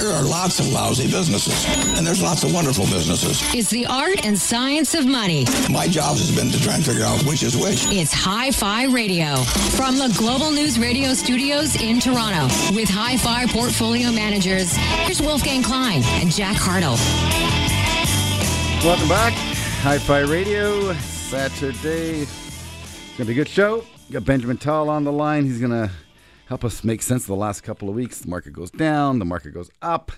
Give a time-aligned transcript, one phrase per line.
[0.00, 1.66] There are lots of lousy businesses,
[1.98, 3.42] and there's lots of wonderful businesses.
[3.54, 5.44] It's the art and science of money.
[5.68, 7.84] My job has been to try and figure out which is which.
[7.88, 9.36] It's Hi Fi Radio
[9.76, 12.44] from the Global News Radio studios in Toronto
[12.74, 14.74] with Hi Fi portfolio managers.
[15.04, 16.96] Here's Wolfgang Klein and Jack Hartle.
[18.82, 19.34] Welcome back.
[19.82, 22.22] Hi Fi Radio, Saturday.
[22.22, 23.84] It's going to be a good show.
[24.10, 25.44] got Benjamin Tal on the line.
[25.44, 25.90] He's going to
[26.50, 28.18] help us make sense of the last couple of weeks.
[28.18, 30.10] The market goes down, the market goes up.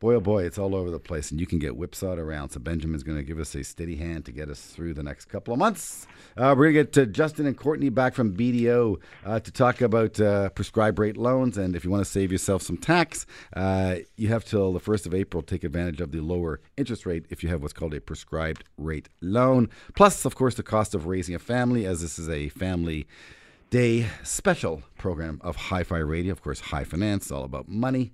[0.00, 2.50] Boy, oh boy, it's all over the place, and you can get whipsawed around.
[2.50, 5.26] So Benjamin's going to give us a steady hand to get us through the next
[5.26, 6.06] couple of months.
[6.34, 9.82] Uh, we're going to get to Justin and Courtney back from BDO uh, to talk
[9.82, 11.58] about uh, prescribed rate loans.
[11.58, 15.06] And if you want to save yourself some tax, uh, you have till the 1st
[15.06, 17.94] of April to take advantage of the lower interest rate if you have what's called
[17.94, 19.68] a prescribed rate loan.
[19.94, 23.06] Plus, of course, the cost of raising a family, as this is a family
[23.70, 26.32] day special program of Hi Fi Radio.
[26.32, 28.12] Of course, High Finance, all about money.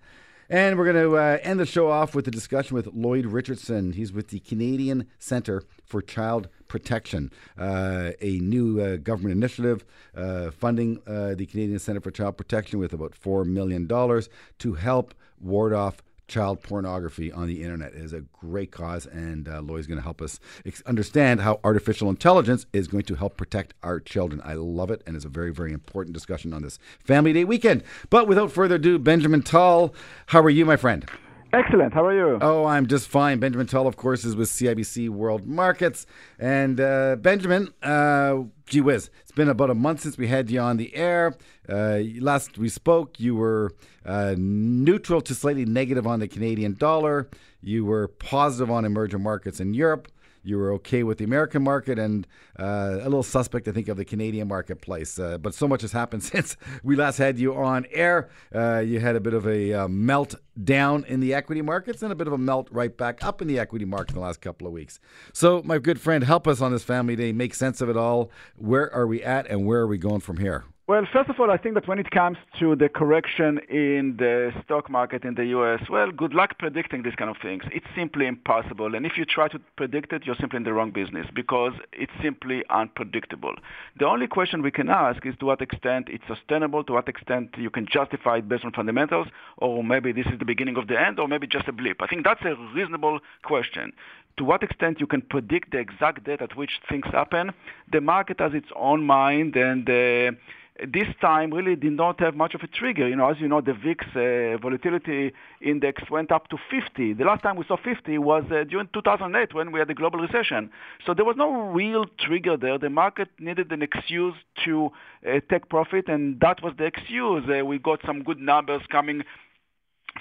[0.50, 3.94] And we're going to uh, end the show off with a discussion with Lloyd Richardson.
[3.94, 10.50] He's with the Canadian Centre for Child Protection, uh, a new uh, government initiative uh,
[10.50, 15.72] funding uh, the Canadian Centre for Child Protection with about $4 million to help ward
[15.72, 17.92] off child pornography on the internet.
[17.92, 21.60] It is a great cause, and uh, Lloyd's going to help us ex- understand how
[21.62, 24.40] artificial intelligence is going to help protect our children.
[24.42, 27.84] I love it, and it's a very, very important discussion on this Family Day weekend.
[28.08, 29.94] But without further ado, Benjamin Tal,
[30.26, 31.06] how are you, my friend?
[31.54, 31.92] Excellent.
[31.92, 32.38] How are you?
[32.40, 33.38] Oh, I'm just fine.
[33.38, 36.06] Benjamin Tal, of course, is with CIBC World Markets.
[36.38, 40.60] And uh, Benjamin, uh, gee whiz, it's been about a month since we had you
[40.60, 41.36] on the air.
[41.68, 43.72] Uh, last we spoke, you were
[44.06, 47.28] uh, neutral to slightly negative on the Canadian dollar.
[47.60, 50.08] You were positive on emerging markets in Europe
[50.42, 52.26] you were okay with the American market and
[52.58, 55.18] uh, a little suspect, I think, of the Canadian marketplace.
[55.18, 58.28] Uh, but so much has happened since we last had you on air.
[58.54, 62.12] Uh, you had a bit of a uh, melt down in the equity markets and
[62.12, 64.40] a bit of a melt right back up in the equity market in the last
[64.40, 65.00] couple of weeks.
[65.32, 68.30] So, my good friend, help us on this family day, make sense of it all.
[68.56, 70.64] Where are we at and where are we going from here?
[70.88, 74.50] Well, first of all, I think that when it comes to the correction in the
[74.64, 77.62] stock market in the U.S., well, good luck predicting these kind of things.
[77.70, 78.96] It's simply impossible.
[78.96, 82.10] And if you try to predict it, you're simply in the wrong business because it's
[82.20, 83.54] simply unpredictable.
[83.96, 87.50] The only question we can ask is to what extent it's sustainable, to what extent
[87.56, 89.28] you can justify it based on fundamentals,
[89.58, 92.02] or maybe this is the beginning of the end, or maybe just a blip.
[92.02, 93.92] I think that's a reasonable question
[94.38, 97.52] to what extent you can predict the exact date at which things happen.
[97.92, 100.32] The market has its own mind, and uh,
[100.80, 103.08] this time really did not have much of a trigger.
[103.08, 107.12] You know, as you know, the VIX uh, volatility index went up to 50.
[107.12, 110.18] The last time we saw 50 was uh, during 2008 when we had the global
[110.18, 110.70] recession.
[111.06, 112.78] So there was no real trigger there.
[112.78, 114.34] The market needed an excuse
[114.64, 114.90] to
[115.26, 117.44] uh, take profit, and that was the excuse.
[117.48, 119.22] Uh, we got some good numbers coming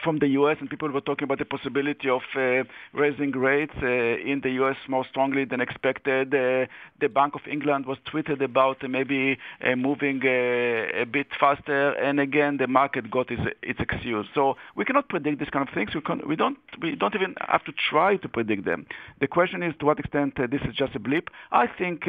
[0.04, 0.58] from the U.S.
[0.60, 2.64] and people were talking about the possibility of uh,
[2.94, 4.78] raising rates uh, in the U.S.
[4.88, 6.34] more strongly than expected.
[6.34, 6.66] Uh,
[7.00, 12.20] the Bank of England was tweeted about maybe uh, moving uh, a bit faster, and
[12.20, 14.26] again the market got its, its excuse.
[14.34, 15.94] So we cannot predict these kind of things.
[15.94, 18.86] We, can, we don't we don't even have to try to predict them.
[19.20, 21.30] The question is to what extent uh, this is just a blip.
[21.52, 22.08] I think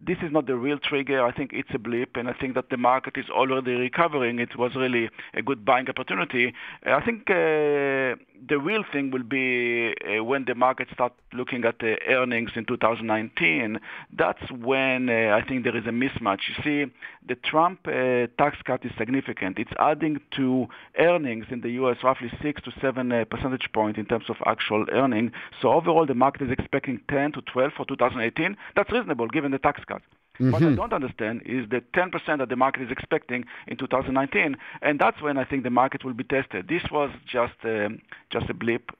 [0.00, 1.24] this is not the real trigger.
[1.24, 4.38] I think it's a blip, and I think that the market is already recovering.
[4.38, 6.52] It was really a good buying opportunity.
[6.84, 8.16] I think uh,
[8.48, 12.64] the real thing will be uh, when the market starts looking at the earnings in
[12.64, 13.80] 2019.
[14.16, 16.40] That's when uh, I think there is a mismatch.
[16.48, 16.92] You see,
[17.26, 19.58] the Trump uh, tax cut is significant.
[19.58, 20.66] It's adding to
[20.98, 21.98] earnings in the U.S.
[22.02, 25.32] roughly six to seven uh, percentage point in terms of actual earning.
[25.62, 28.56] So overall, the market is expecting 10 to 12 for 2018.
[28.76, 30.02] That's reasonable given the tax cut.
[30.40, 30.50] Mm-hmm.
[30.50, 34.98] What I don't understand is the 10% that the market is expecting in 2019, and
[34.98, 36.66] that's when I think the market will be tested.
[36.66, 38.00] This was just um,
[38.30, 38.90] just a blip.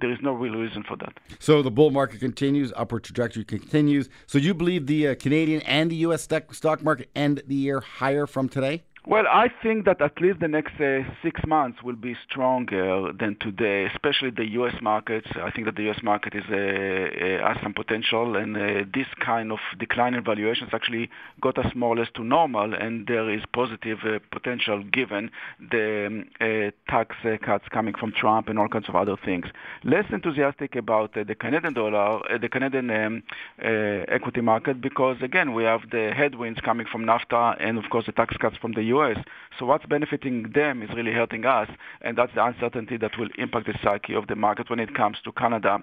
[0.00, 1.12] There is no real reason for that.
[1.38, 4.08] So the bull market continues, upward trajectory continues.
[4.26, 6.22] So you believe the uh, Canadian and the U.S.
[6.22, 8.82] stock market end the year higher from today?
[9.08, 13.38] Well, I think that at least the next uh, six months will be stronger than
[13.40, 14.74] today, especially the U.S.
[14.82, 15.28] markets.
[15.34, 16.00] I think that the U.S.
[16.02, 20.68] market is uh, uh, has some potential, and uh, this kind of decline in valuations
[20.74, 21.08] actually
[21.40, 25.30] got us more or less to normal, and there is positive uh, potential given
[25.70, 29.46] the um, uh, tax cuts coming from Trump and all kinds of other things.
[29.84, 33.22] Less enthusiastic about the Canadian dollar, the Canadian um,
[33.56, 38.12] equity market, because again we have the headwinds coming from NAFTA and of course the
[38.12, 38.97] tax cuts from the U.S.
[38.98, 39.18] US.
[39.58, 41.68] So what's benefiting them is really hurting us,
[42.00, 45.18] and that's the uncertainty that will impact the psyche of the market when it comes
[45.24, 45.82] to Canada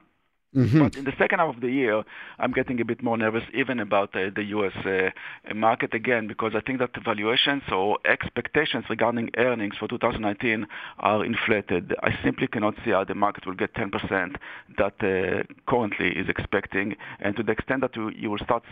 [0.56, 0.80] Mm-hmm.
[0.80, 2.04] But in the second half of the year,
[2.40, 4.74] I'm getting a bit more nervous even about uh, the U.S.
[4.86, 5.10] Uh,
[5.54, 10.66] market again because I think that the valuations or expectations regarding earnings for 2019
[11.00, 11.94] are inflated.
[12.02, 14.36] I simply cannot see how the market will get 10%
[14.78, 18.64] that uh, currently is expecting, and to the extent that you, you will start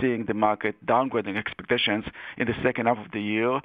[0.00, 2.04] seeing the market downgrading expectations
[2.36, 3.60] in the second half of the year, uh,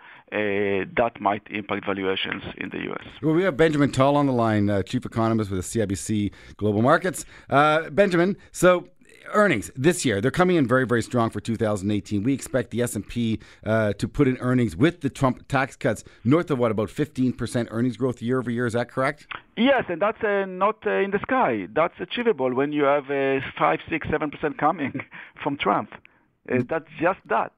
[0.98, 3.06] that might impact valuations in the U.S.
[3.22, 6.82] Well, we have Benjamin Tal on the line, uh, chief economist with the CIBC Global
[6.82, 7.26] Markets.
[7.50, 8.88] Uh, Benjamin, so
[9.34, 13.40] earnings this year they're coming in very very strong for 2018 we expect the s&p
[13.66, 17.68] uh, to put in earnings with the trump tax cuts north of what about 15%
[17.72, 19.28] earnings growth year over year is that correct
[19.58, 23.40] yes and that's uh, not uh, in the sky that's achievable when you have uh,
[23.58, 25.02] 5 6 7% coming
[25.44, 25.92] from trump
[26.52, 27.52] uh, that's just that.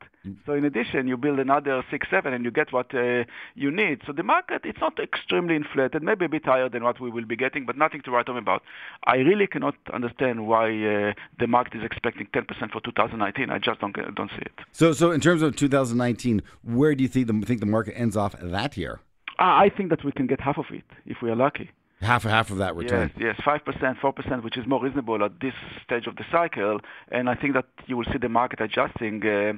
[0.45, 3.23] So in addition, you build another six, seven, and you get what uh,
[3.55, 4.01] you need.
[4.05, 7.25] So the market, it's not extremely inflated, maybe a bit higher than what we will
[7.25, 8.63] be getting, but nothing to write home about.
[9.05, 13.49] I really cannot understand why uh, the market is expecting 10% for 2019.
[13.49, 14.53] I just don't don't see it.
[14.71, 18.17] So, so in terms of 2019, where do you think the, think the market ends
[18.17, 18.99] off that year?
[19.39, 21.69] I think that we can get half of it if we are lucky.
[22.01, 23.11] Half half of that return.
[23.17, 25.53] Yes, yes, five percent, four percent, which is more reasonable at this
[25.83, 26.79] stage of the cycle,
[27.11, 29.53] and I think that you will see the market adjusting uh,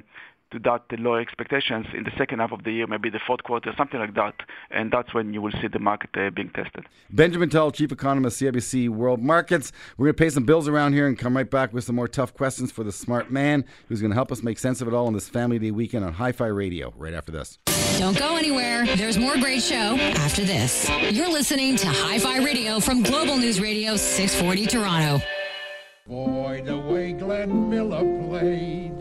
[0.50, 3.72] to that lower expectations in the second half of the year, maybe the fourth quarter,
[3.76, 4.34] something like that,
[4.70, 6.86] and that's when you will see the market uh, being tested.
[7.10, 9.72] Benjamin Tal, Chief Economist, CIBC World Markets.
[9.96, 12.08] We're going to pay some bills around here and come right back with some more
[12.08, 14.94] tough questions for the smart man who's going to help us make sense of it
[14.94, 16.92] all on this Family Day weekend on Hi Fi Radio.
[16.96, 17.58] Right after this.
[18.00, 18.86] Don't go anywhere.
[18.96, 20.88] There's more great show after this.
[21.10, 25.22] You're listening to Hi Fi Radio from Global News Radio 640 Toronto.
[26.06, 28.94] Boy, the way Glenn Miller played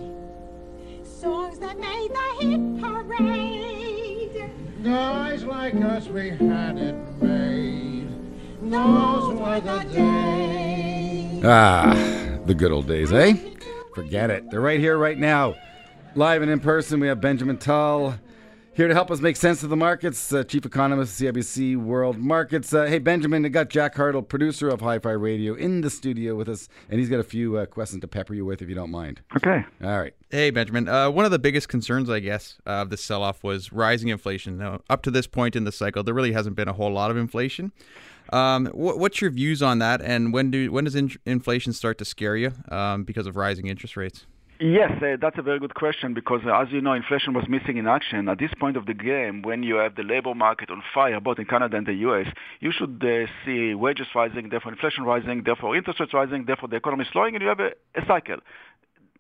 [1.06, 4.52] songs that made the hit parade.
[4.84, 8.10] Guys like us, we had it made.
[8.64, 11.46] Those were the days.
[11.46, 13.36] Ah, the good old days, eh?
[13.96, 14.52] Forget it.
[14.52, 15.56] They're right here, right now.
[16.16, 18.20] Live and in person, we have Benjamin Tal
[18.80, 22.18] here to help us make sense of the markets, uh, chief economist, of CIBC World
[22.18, 22.74] Markets.
[22.74, 26.34] Uh, hey, Benjamin, I got Jack Hartle, producer of Hi Fi Radio, in the studio
[26.34, 28.76] with us, and he's got a few uh, questions to pepper you with if you
[28.76, 29.20] don't mind.
[29.36, 29.66] Okay.
[29.84, 30.14] All right.
[30.30, 30.88] Hey, Benjamin.
[30.88, 34.58] Uh, one of the biggest concerns, I guess, of this sell off was rising inflation.
[34.58, 37.12] Now, up to this point in the cycle, there really hasn't been a whole lot
[37.12, 37.74] of inflation.
[38.32, 41.98] Um, wh- what's your views on that, and when do when does in- inflation start
[41.98, 44.26] to scare you um, because of rising interest rates?
[44.62, 47.78] Yes, uh, that's a very good question because, uh, as you know, inflation was missing
[47.78, 48.28] in action.
[48.28, 51.40] At this point of the game, when you have the labor market on fire, both
[51.40, 52.28] in Canada and the U.S.,
[52.60, 56.76] you should uh, see wages rising, therefore inflation rising, therefore interest rates rising, therefore the
[56.76, 58.40] economy slowing, and you have a, a cycle.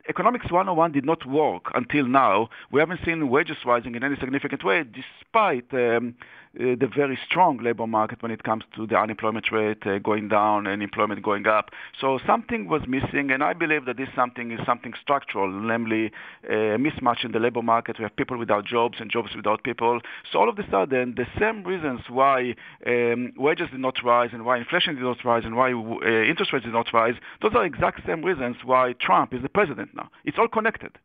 [0.09, 2.49] Economics 101 did not work until now.
[2.69, 6.15] We haven't seen wages rising in any significant way, despite um,
[6.53, 10.67] the very strong labor market when it comes to the unemployment rate uh, going down
[10.67, 11.69] and employment going up.
[11.99, 16.11] So something was missing, and I believe that this something is something structural, namely
[16.49, 17.97] a uh, mismatch in the labor market.
[17.99, 19.99] We have people without jobs and jobs without people.
[20.31, 22.55] So all of a sudden, the same reasons why
[22.85, 26.51] um, wages did not rise and why inflation did not rise and why uh, interest
[26.51, 30.09] rates did not rise, those are exact same reasons why Trump is the president now.
[30.25, 30.97] It's all connected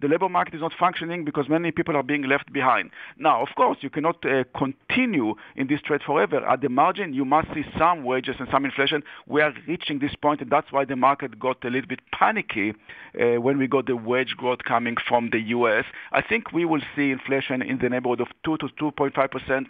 [0.00, 2.90] the labor market is not functioning because many people are being left behind.
[3.18, 6.44] Now, of course, you cannot uh, continue in this trade forever.
[6.46, 9.02] At the margin, you must see some wages and some inflation.
[9.26, 12.74] We are reaching this point, and that's why the market got a little bit panicky
[13.20, 15.84] uh, when we got the wage growth coming from the U.S.
[16.12, 19.68] I think we will see inflation in the neighborhood of 2 to 2.5 percent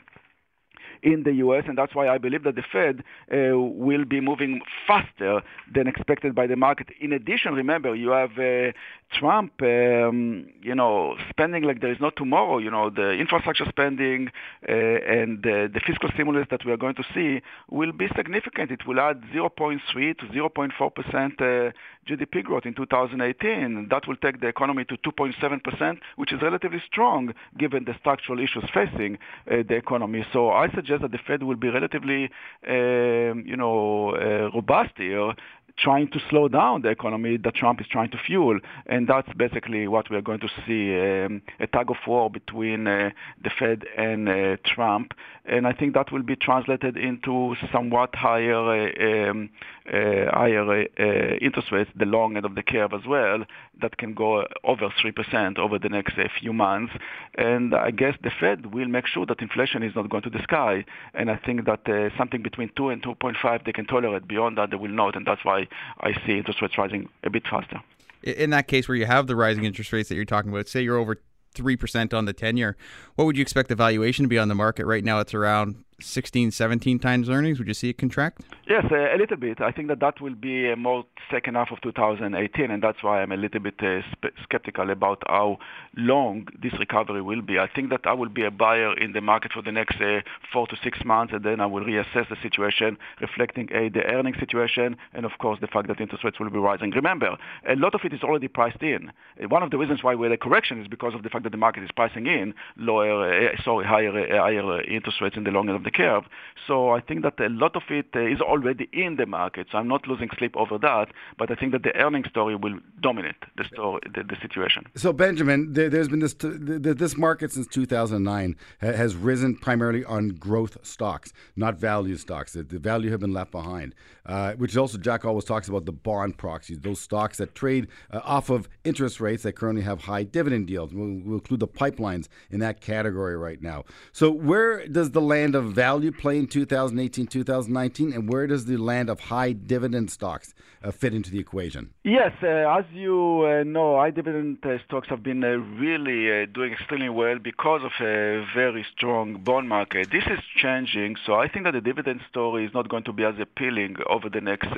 [1.02, 3.02] in the U.S., and that's why I believe that the Fed
[3.32, 6.88] uh, will be moving faster than expected by the market.
[7.00, 8.72] In addition, remember, you have uh,
[9.12, 12.58] Trump, um, you know, spending like there is no tomorrow.
[12.58, 14.30] You know, the infrastructure spending
[14.68, 18.70] uh, and the fiscal stimulus that we are going to see will be significant.
[18.70, 19.80] It will add 0.3
[20.18, 21.70] to 0.4 percent uh,
[22.08, 23.88] GDP growth in 2018.
[23.90, 28.40] That will take the economy to 2.7 percent, which is relatively strong given the structural
[28.40, 29.18] issues facing
[29.50, 30.24] uh, the economy.
[30.32, 32.30] So I suggest that the Fed will be relatively,
[32.66, 35.34] um, you know, uh, robust here
[35.78, 38.58] trying to slow down the economy that Trump is trying to fuel.
[38.86, 42.86] And that's basically what we are going to see, um, a tug of war between
[42.86, 43.10] uh,
[43.42, 45.12] the Fed and uh, Trump.
[45.44, 49.50] And I think that will be translated into somewhat higher, uh, um,
[49.92, 53.44] uh, higher uh, interest rates, the long end of the curve as well,
[53.80, 56.92] that can go over 3% over the next uh, few months.
[57.36, 60.42] And I guess the Fed will make sure that inflation is not going to the
[60.42, 60.84] sky.
[61.14, 64.28] And I think that something between 2 and 2.5 they can tolerate.
[64.28, 65.16] Beyond that, they will not.
[65.16, 65.59] And that's why
[66.00, 67.80] I see interest rates rising a bit faster.
[68.22, 70.82] In that case, where you have the rising interest rates that you're talking about, say
[70.82, 71.20] you're over
[71.54, 72.76] three percent on the ten year,
[73.16, 75.20] what would you expect the valuation to be on the market right now?
[75.20, 77.58] It's around 16, 17 times earnings.
[77.58, 78.42] Would you see it contract?
[78.68, 79.60] Yes, uh, a little bit.
[79.60, 83.20] I think that that will be uh, more second half of 2018, and that's why
[83.22, 85.58] I'm a little bit uh, sp- skeptical about how
[85.96, 87.58] long this recovery will be.
[87.58, 90.20] I think that I will be a buyer in the market for the next uh,
[90.52, 94.34] four to six months, and then I will reassess the situation, reflecting a the earning
[94.38, 96.90] situation, and of course the fact that interest rates will be rising.
[96.90, 97.36] Remember,
[97.68, 99.10] a lot of it is already priced in.
[99.42, 101.50] Uh, One of the reasons why we're a correction is because of the fact that
[101.50, 105.50] the market is pricing in lower, uh, sorry, higher, uh, higher interest rates in the
[105.50, 106.24] long end of the curve.
[106.66, 109.68] So I think that a lot of it uh, is already in the market.
[109.72, 112.78] So I'm not losing sleep over that, but I think that the earnings story will
[113.00, 114.84] dominate the story, the, the situation.
[114.94, 120.04] So Benjamin, there, there's been this th- th- this market since 2009 has risen primarily
[120.04, 122.52] on growth stocks, not value stocks.
[122.52, 123.94] The, the value have been left behind,
[124.26, 128.20] uh, which also Jack always talks about the bond proxies, those stocks that trade uh,
[128.24, 130.94] off of interest rates that currently have high dividend yields.
[130.94, 133.84] We'll, we'll include the pipelines in that category right now.
[134.12, 138.76] So where does the land of value play in 2018, 2019, and where does the
[138.76, 140.52] land of high dividend stocks
[140.84, 141.88] uh, fit into the equation?
[142.04, 145.48] Yes, uh, as you uh, know, high dividend uh, stocks have been uh,
[145.86, 150.10] really uh, doing extremely well because of a very strong bond market.
[150.10, 153.24] This is changing, so I think that the dividend story is not going to be
[153.24, 154.68] as appealing over the next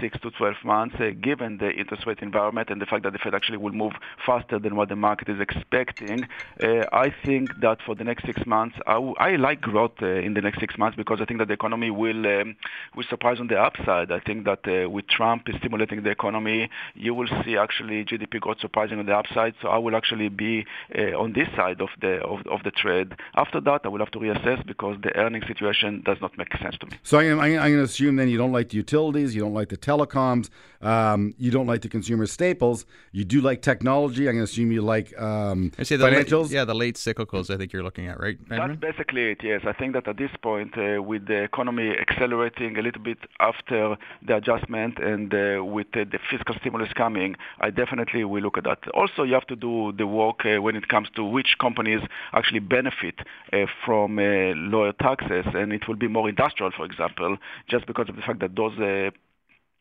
[0.00, 3.34] six to 12 months, given the interest rate environment and the fact that the Fed
[3.34, 3.94] actually will move
[4.24, 6.28] faster than what the market is expecting.
[6.60, 10.34] I think that for the next six months, I, w- I like growth uh, in
[10.34, 12.56] the next six months because I think that the economy will um,
[12.94, 14.10] will surprise on the upside.
[14.10, 18.60] I think that uh, with Trump stimulating the economy, you will see actually GDP growth
[18.60, 19.54] surprising on the upside.
[19.60, 23.14] So I will actually be uh, on this side of the of, of the trade.
[23.34, 26.76] After that, I will have to reassess because the earning situation does not make sense
[26.78, 26.92] to me.
[27.02, 29.54] So I'm, I'm, I'm going to assume then you don't like the utilities, you don't
[29.54, 30.50] like the telecoms,
[30.84, 32.86] um, you don't like the consumer staples.
[33.12, 34.28] You do like technology.
[34.28, 36.44] I'm going to assume you like um, I say the financials.
[36.44, 37.52] Late, yeah, the late cyclicals.
[37.52, 38.38] I think you're looking at right.
[38.48, 39.62] That's basically it, yes.
[39.66, 43.96] I think that at this point, uh, with the economy accelerating a little bit after
[44.22, 48.64] the adjustment and uh, with uh, the fiscal stimulus coming, I definitely will look at
[48.64, 48.86] that.
[48.88, 52.60] Also, you have to do the work uh, when it comes to which companies actually
[52.60, 53.20] benefit
[53.52, 57.36] uh, from uh, lower taxes, and it will be more industrial, for example,
[57.68, 59.10] just because of the fact that those uh,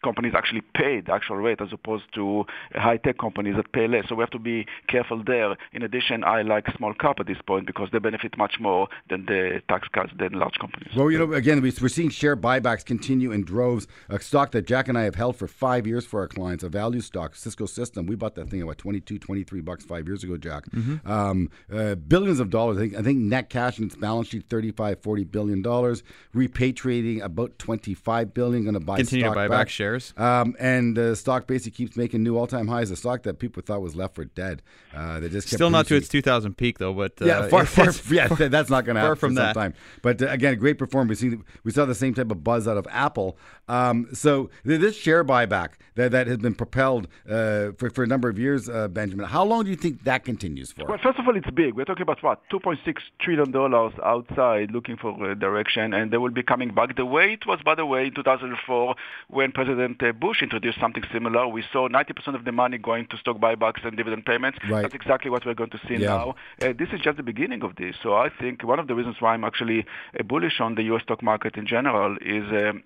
[0.03, 2.45] companies actually pay the actual rate as opposed to
[2.75, 4.07] high-tech companies that pay less.
[4.09, 5.55] So we have to be careful there.
[5.71, 9.25] In addition, I like small cap at this point because they benefit much more than
[9.25, 10.89] the tax cuts than large companies.
[10.95, 13.87] Well, you know, again, we- we're seeing share buybacks continue in droves.
[14.09, 16.69] A stock that Jack and I have held for five years for our clients, a
[16.69, 18.05] value stock, Cisco System.
[18.05, 20.65] We bought that thing at what 22, 23 bucks five years ago, Jack.
[21.05, 22.77] Um, uh, billions of dollars.
[22.77, 26.03] I think, I think net cash in its balance sheet 35, 40 billion dollars.
[26.35, 28.63] Repatriating about 25 billion.
[28.63, 29.92] Going to buy Continue to stock buy back shares.
[30.17, 32.91] Um, and the stock basically keeps making new all-time highs.
[32.91, 34.61] A stock that people thought was left for dead.
[34.95, 37.65] Uh, they just kept Still not to its 2000 peak though, but uh, yeah, far,
[37.65, 39.53] far, it's- yeah, th- that's not going to happen from for some that.
[39.53, 39.73] time.
[40.01, 41.21] But uh, again, great performance.
[41.21, 43.37] We, see, we saw the same type of buzz out of Apple.
[43.67, 48.07] Um, so th- this share buyback that, that has been propelled uh, for, for a
[48.07, 49.25] number of years, uh, Benjamin.
[49.25, 50.85] How long do you think that continues for?
[50.85, 51.73] Well, first of all, it's big.
[51.75, 52.41] We're talking about what?
[52.51, 57.05] 2.6 trillion dollars outside looking for a direction, and they will be coming back the
[57.05, 58.95] way it was, by the way, in 2004
[59.29, 61.47] when President uh, Bush introduced something similar.
[61.47, 64.57] We saw 90% of the money going to stock buybacks and dividend payments.
[64.69, 64.81] Right.
[64.83, 66.07] That's exactly what we're going to see Yeah.
[66.15, 66.35] now.
[66.61, 67.95] Uh, this is just the beginning of this.
[68.03, 69.85] So I think one of the reasons why I'm actually
[70.19, 71.03] uh, bullish on the U.S.
[71.03, 72.45] stock market in general is.
[72.51, 72.83] Um,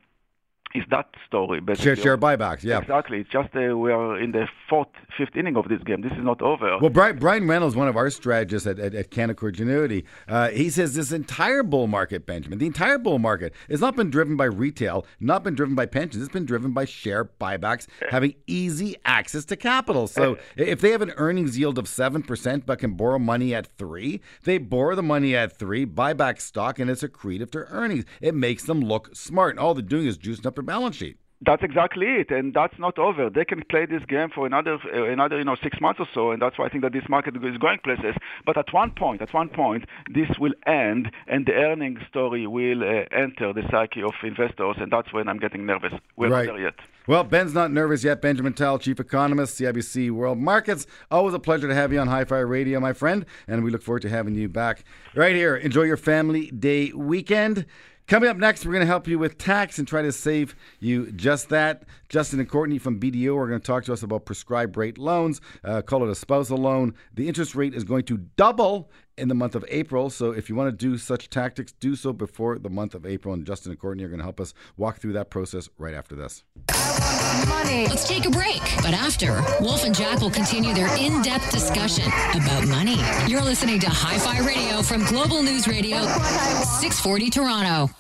[0.77, 1.95] is that story basically?
[1.95, 2.79] Share, share buybacks, yeah.
[2.79, 3.19] Exactly.
[3.19, 6.01] It's just uh, we are in the fourth, fifth inning of this game.
[6.01, 6.77] This is not over.
[6.79, 10.69] Well, Brian, Brian Reynolds, one of our strategists at, at, at Canaccord Genuity, uh, he
[10.69, 14.45] says this entire bull market, Benjamin, the entire bull market has not been driven by
[14.45, 16.23] retail, not been driven by pensions.
[16.23, 20.07] It's been driven by share buybacks having easy access to capital.
[20.07, 24.21] So if they have an earnings yield of 7% but can borrow money at 3
[24.43, 28.05] they borrow the money at 3 buy back stock, and it's accretive to earnings.
[28.21, 29.51] It makes them look smart.
[29.51, 31.17] And all they're doing is juicing up their balance sheet.
[31.45, 33.29] That's exactly it, and that's not over.
[33.29, 36.31] They can play this game for another, uh, another, you know, six months or so,
[36.31, 38.15] and that's why I think that this market is going places.
[38.43, 42.81] But at one point, at one point, this will end, and the earnings story will
[42.81, 45.93] uh, enter the psyche of investors, and that's when I'm getting nervous.
[46.15, 46.47] We're Right.
[46.47, 46.73] not there yet.
[47.05, 48.19] Well, Ben's not nervous yet.
[48.19, 50.87] Benjamin Tal, Chief Economist, CIBC World Markets.
[51.11, 53.83] Always a pleasure to have you on Hi Fi Radio, my friend, and we look
[53.83, 54.83] forward to having you back
[55.15, 55.55] right here.
[55.55, 57.67] Enjoy your Family Day weekend.
[58.07, 61.11] Coming up next, we're going to help you with tax and try to save you
[61.11, 61.83] just that.
[62.09, 65.41] Justin and Courtney from BDO are going to talk to us about prescribed rate loans.
[65.63, 66.93] Uh, call it a spousal loan.
[67.13, 70.09] The interest rate is going to double in the month of April.
[70.09, 73.33] So if you want to do such tactics, do so before the month of April.
[73.33, 76.15] And Justin and Courtney are going to help us walk through that process right after
[76.15, 76.43] this.
[76.69, 78.61] Let's take a break.
[78.77, 82.97] But after, Wolf and Jack will continue their in depth discussion about money.
[83.27, 87.93] You're listening to Hi Fi Radio from Global News Radio, 640 Toronto.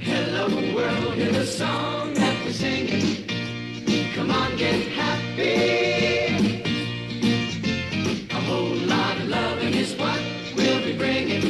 [0.00, 1.18] Hello world,
[4.58, 6.26] happy.
[8.30, 10.20] A whole lot of loving is what
[10.56, 11.42] we'll be bringing.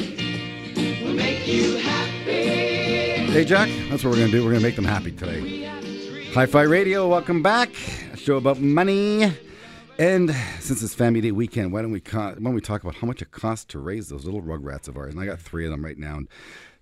[1.02, 3.30] We'll make you happy.
[3.32, 4.44] Hey, Jack, that's what we're going to do.
[4.44, 5.64] We're going to make them happy today.
[6.34, 7.70] Hi Fi Radio, welcome back.
[8.12, 9.32] A show about money.
[9.98, 12.94] And since it's Family Day weekend, why don't we co- why don't we talk about
[12.96, 15.12] how much it costs to raise those little rugrats of ours?
[15.14, 16.18] And I got three of them right now.
[16.18, 16.28] And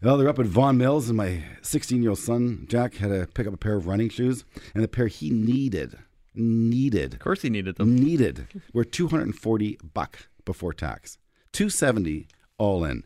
[0.03, 3.27] well, they're up at Vaughan Mills, and my 16 year old son Jack had to
[3.33, 5.97] pick up a pair of running shoes, and the pair he needed,
[6.37, 7.95] needed, Of course, he needed them.
[7.97, 8.47] needed.
[8.73, 11.19] Were 240 buck before tax.
[11.53, 12.27] 270
[12.59, 13.05] all in.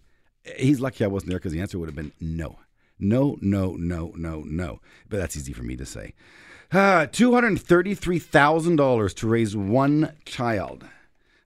[0.58, 2.58] He's lucky i wasn't there because the answer would have been no.
[2.98, 4.80] No no no no no.
[5.08, 6.14] But that's easy for me to say.
[6.72, 10.84] Uh, $233000 to raise one child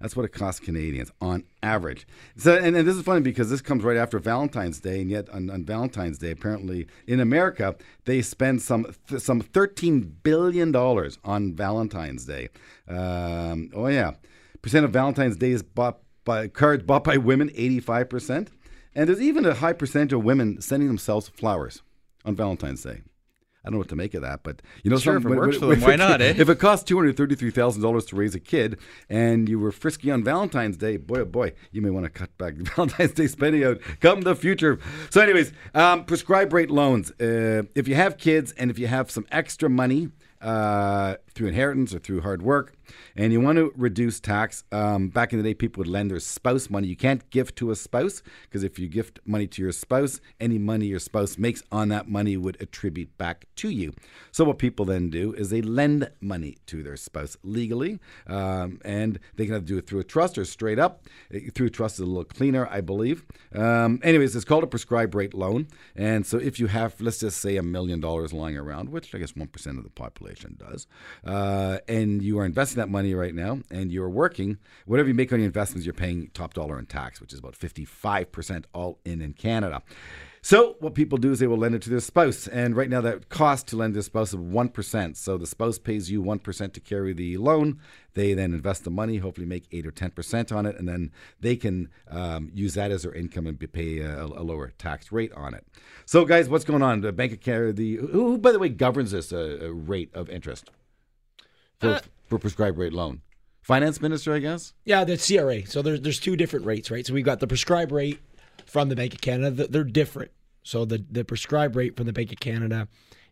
[0.05, 2.07] that's what it costs Canadians on average.
[2.37, 5.31] So, and, and this is funny because this comes right after Valentine's Day, and yet
[5.31, 11.19] on, on Valentine's Day, apparently in America, they spend some th- some thirteen billion dollars
[11.25, 12.51] on Valentine's Day.
[12.87, 14.11] Um, oh yeah,
[14.61, 18.51] percent of Valentine's Day is bought by cards bought by women, eighty five percent,
[18.95, 21.81] and there's even a high percentage of women sending themselves flowers
[22.27, 23.01] on Valentine's Day.
[23.64, 25.37] I don't know what to make of that, but you know, Sure, some- if it
[25.38, 26.35] works for them, why not, eh?
[26.38, 28.78] If it costs two hundred thirty-three thousand dollars to raise a kid,
[29.09, 32.37] and you were frisky on Valentine's Day, boy oh boy, you may want to cut
[32.37, 33.80] back Valentine's Day spending out.
[34.00, 34.78] Come the future.
[35.11, 37.11] So, anyways, um, prescribe rate loans.
[37.12, 40.11] Uh, if you have kids and if you have some extra money
[40.42, 42.75] uh, through inheritance or through hard work,
[43.17, 46.21] and you want to reduce tax, um, back in the day, people would lend their
[46.21, 46.88] spouse money.
[46.88, 50.59] You can't gift to a spouse because if you gift money to your spouse, any
[50.59, 53.93] money your spouse makes on that money would attribute back to you.
[54.33, 59.19] So what people then do is they lend money to their spouse legally, um, and
[59.37, 61.03] they can either do it through a trust or straight up.
[61.35, 63.25] Uh, Through a trust is a little cleaner, I believe.
[63.55, 67.41] Um, anyways, it's called a prescribed rate loan, and so if you have, let's just
[67.41, 70.87] say, a million dollars lying around, which I guess one percent of the population does,
[71.25, 75.33] uh, and you are investing that money right now, and you're working, whatever you make
[75.33, 78.99] on your investments, you're paying top dollar in tax, which is about fifty-five percent all
[79.04, 79.83] in in Canada.
[80.43, 83.00] So what people do is they will lend it to their spouse, and right now
[83.00, 85.16] that cost to lend their spouse is one percent.
[85.16, 87.81] So the spouse pays you one percent to carry the loan.
[88.12, 91.12] They then invest the money, hopefully make eight or ten percent on it, and then
[91.40, 95.33] they can um, use that as their income and pay a, a lower tax rate
[95.33, 95.66] on it.
[96.05, 97.01] So guys, what's going on?
[97.01, 100.29] The Bank of Canada, the who, by the way, governs this uh, uh, rate of
[100.29, 100.70] interest
[101.81, 102.01] for,
[102.35, 103.23] for prescribed rate loan?
[103.62, 104.75] Finance minister, I guess.
[104.85, 105.66] Yeah, the CRA.
[105.66, 107.07] So there's there's two different rates, right?
[107.07, 108.18] So we've got the prescribed rate
[108.66, 109.66] from the Bank of Canada.
[109.68, 110.33] They're different.
[110.62, 112.88] So the the prescribed rate from the Bank of Canada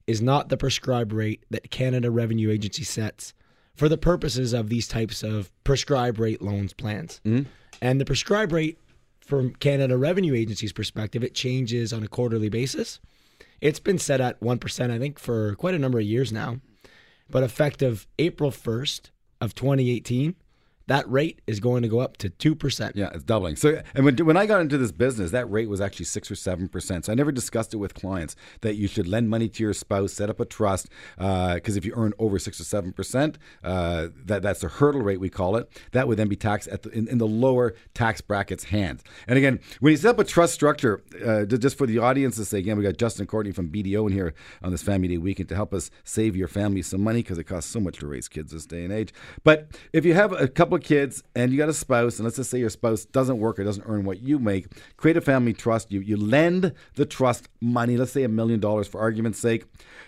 [0.06, 3.34] is not the prescribed rate that Canada Revenue Agency sets
[3.74, 7.20] for the purposes of these types of prescribed rate loans plans.
[7.24, 7.48] Mm-hmm.
[7.80, 8.78] And the prescribed rate
[9.20, 13.00] from Canada Revenue Agency's perspective, it changes on a quarterly basis.
[13.60, 16.58] It's been set at 1%, I think, for quite a number of years now.
[17.30, 20.34] But effective April 1st of 2018,
[20.86, 22.92] that rate is going to go up to 2%.
[22.94, 23.56] Yeah, it's doubling.
[23.56, 26.34] So, and when, when I got into this business, that rate was actually six or
[26.34, 27.06] seven percent.
[27.06, 30.12] So I never discussed it with clients that you should lend money to your spouse,
[30.12, 34.42] set up a trust, because if you earn over six or seven percent, uh, that
[34.42, 35.70] that's the hurdle rate we call it.
[35.92, 39.02] That would then be taxed at the, in, in the lower tax bracket's hands.
[39.26, 42.44] And again, when you set up a trust structure, uh, just for the audience to
[42.44, 45.48] say again, we got Justin Courtney from BDO in here on this Family Day weekend
[45.50, 48.28] to help us save your family some money because it costs so much to raise
[48.28, 49.12] kids this day and age.
[49.44, 52.36] But if you have a couple of kids and you got a spouse, and let's
[52.36, 55.52] just say your spouse doesn't work or doesn't earn what you make, create a family
[55.52, 55.92] trust.
[55.92, 59.64] You you lend the trust money, let's say a million dollars for argument's sake.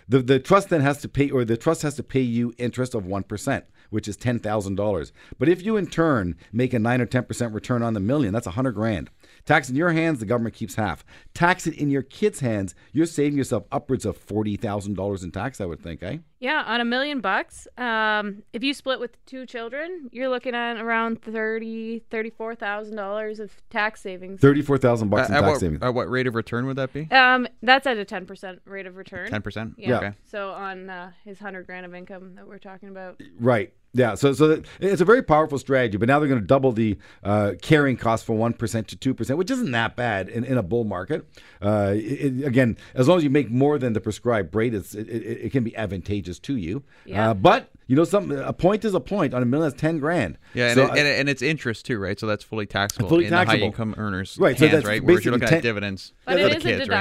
[0.07, 2.95] The the trust then has to pay or the trust has to pay you interest
[2.95, 5.13] of one percent which is ten thousand dollars.
[5.37, 8.33] But if you in turn make a nine or ten percent return on the million,
[8.33, 9.09] that's a hundred grand.
[9.45, 11.05] Tax in your hands, the government keeps half.
[11.35, 15.31] Tax it in your kids' hands, you're saving yourself upwards of forty thousand dollars in
[15.31, 15.61] tax.
[15.61, 16.17] I would think, eh?
[16.39, 17.67] Yeah, on a million bucks.
[17.77, 23.39] Um, if you split with two children, you're looking at around thirty, thirty-four thousand dollars
[23.39, 24.41] of tax savings.
[24.41, 25.81] Thirty-four thousand bucks Uh, in tax what, savings.
[25.83, 27.07] at what rate of return would that be?
[27.11, 29.29] Um, that's at a ten percent rate of return.
[29.29, 29.75] 10%?
[29.77, 29.97] Yeah.
[29.97, 30.11] Okay.
[30.25, 33.21] So on uh, his hundred grand of income that we're talking about.
[33.39, 33.73] Right.
[33.97, 36.97] Yeah, so so it's a very powerful strategy, but now they're going to double the
[37.23, 40.57] uh, carrying cost from one percent to two percent, which isn't that bad in, in
[40.57, 41.25] a bull market.
[41.61, 42.01] Uh, it,
[42.41, 45.45] it- again, as long as you make more than the prescribed rate, it's, it, it,
[45.45, 46.83] it can be advantageous to you.
[47.05, 47.29] Yeah.
[47.29, 49.69] Uh, but you know, something a point is a point on a million.
[49.69, 50.37] That's ten grand.
[50.53, 52.19] Yeah, and, So it, and, and it's interest too, right?
[52.19, 53.59] So that's fully taxable Fully in the taxable.
[53.59, 55.01] high income earners Right, so that's right?
[55.01, 56.13] Whereas you're basically looking 10 at dividends.
[56.25, 56.97] But for it the is kids, a right?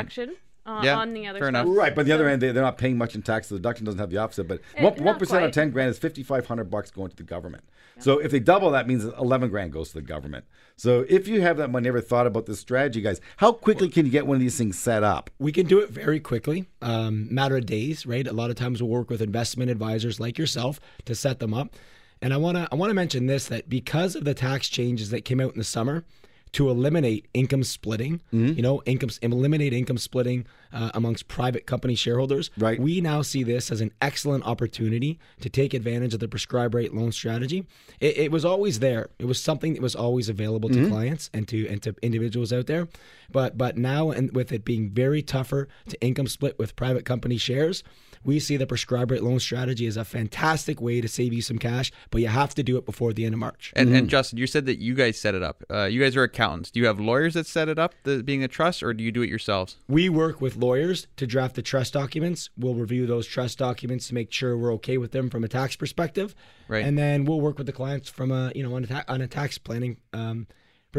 [0.64, 1.64] Deduction on, Yeah, on the other fair stuff.
[1.66, 1.76] enough.
[1.76, 3.48] Right, but the other So- end, they, they're not paying much in tax.
[3.48, 4.48] The deduction doesn't have the opposite.
[4.48, 7.16] But one not one percent on ten grand is fifty five hundred bucks going to
[7.16, 7.64] the government.
[8.00, 10.44] So if they double, that means eleven grand goes to the government.
[10.76, 13.20] So if you have that money, never thought about this strategy, guys.
[13.36, 15.30] How quickly can you get one of these things set up?
[15.38, 18.26] We can do it very quickly, um, matter of days, right?
[18.26, 21.76] A lot of times we'll work with investment advisors like yourself to set them up.
[22.20, 25.10] And I want to I want to mention this that because of the tax changes
[25.10, 26.04] that came out in the summer
[26.54, 32.50] to eliminate income splitting, you know, income eliminate income splitting uh, amongst private company shareholders.
[32.56, 32.78] Right.
[32.80, 36.94] We now see this as an excellent opportunity to take advantage of the prescribed rate
[36.94, 37.66] loan strategy.
[38.00, 39.10] It, it was always there.
[39.18, 42.66] It was something that was always available to clients and to and to individuals out
[42.66, 42.88] there.
[43.30, 47.36] But but now and with it being very tougher to income split with private company
[47.36, 47.82] shares,
[48.24, 51.58] we see the prescribed rate loan strategy as a fantastic way to save you some
[51.58, 53.72] cash, but you have to do it before the end of March.
[53.76, 53.96] And, Mm-hmm.
[53.98, 55.62] and Justin, you said that you guys set it up.
[55.70, 56.70] Uh, you guys are accountants.
[56.70, 59.12] Do you have lawyers that set it up, the, being a trust, or do you
[59.12, 59.76] do it yourselves?
[59.88, 62.50] We work with lawyers to draft the trust documents.
[62.56, 65.76] We'll review those trust documents to make sure we're okay with them from a tax
[65.76, 66.34] perspective.
[66.68, 66.84] Right.
[66.84, 69.20] And then we'll work with the clients from a you know on a, ta- on
[69.20, 70.46] a tax planning um,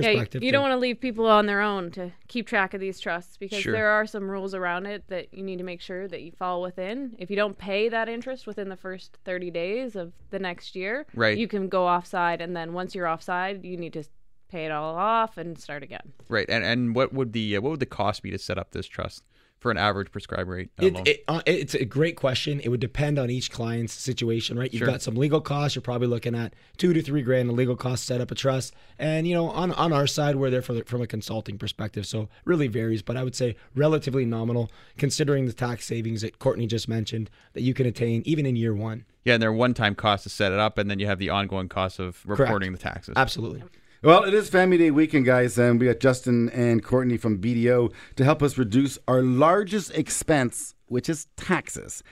[0.03, 2.79] Yeah, you- you don't want to leave people on their own to keep track of
[2.81, 3.73] these trusts because Sure.
[3.73, 6.62] there are some rules around it that you need to make sure that you fall
[6.62, 7.15] within.
[7.19, 11.05] If you don't pay that interest within the first 30 days of the next year,
[11.15, 11.38] Right.
[11.38, 14.03] you can go offside and then once you're offside, you need to
[14.47, 16.13] pay it all off and start again.
[16.29, 16.47] Right.
[16.49, 18.88] And and what would the uh, what would the cost be to set up this
[18.88, 19.23] trust
[19.59, 22.59] for an average prescribed rate It, it, uh, it's a great question.
[22.59, 24.71] It would depend on each client's situation, right?
[24.71, 24.87] You've Sure.
[24.87, 25.75] got some legal costs.
[25.75, 28.35] You're probably looking at two to three grand in legal costs to set up a
[28.35, 28.75] trust.
[28.99, 32.05] And you know, on on our side, we're there for the, from a consulting perspective,
[32.05, 33.01] so it really varies.
[33.01, 37.61] But I would say relatively nominal, considering the tax savings that Courtney just mentioned that
[37.61, 39.05] you can attain even in year one.
[39.23, 41.29] yeah, and there are one-time costs to set it up, and then you have the
[41.29, 43.13] ongoing costs of reporting the taxes.
[43.17, 43.63] Absolutely.
[44.05, 47.91] Well, it is Family Day weekend, guys, and we got Justin and Courtney from BDO
[48.17, 52.03] to help us reduce our largest expense, which is taxes.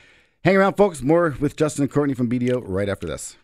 [0.44, 1.04] Hang around, folks.
[1.04, 3.38] More with Justin and Courtney from BDO right after this.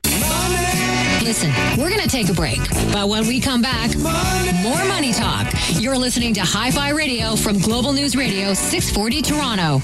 [1.22, 2.58] Listen, we're going to take a break.
[2.92, 5.54] But when we come back, more money talk.
[5.74, 9.80] You're listening to Hi Fi Radio from Global News Radio 640 Toronto.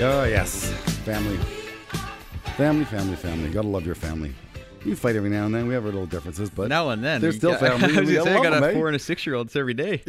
[0.00, 0.70] Oh, yes.
[1.04, 1.36] Family.
[2.56, 3.50] Family, family, family.
[3.50, 4.32] Gotta love your family.
[4.84, 5.66] You fight every now and then.
[5.66, 7.84] We have our little differences, but now and then they're still Yeah, family.
[7.96, 8.74] I was We gonna say, I got them, a eh?
[8.74, 10.02] four and a six-year-olds every day.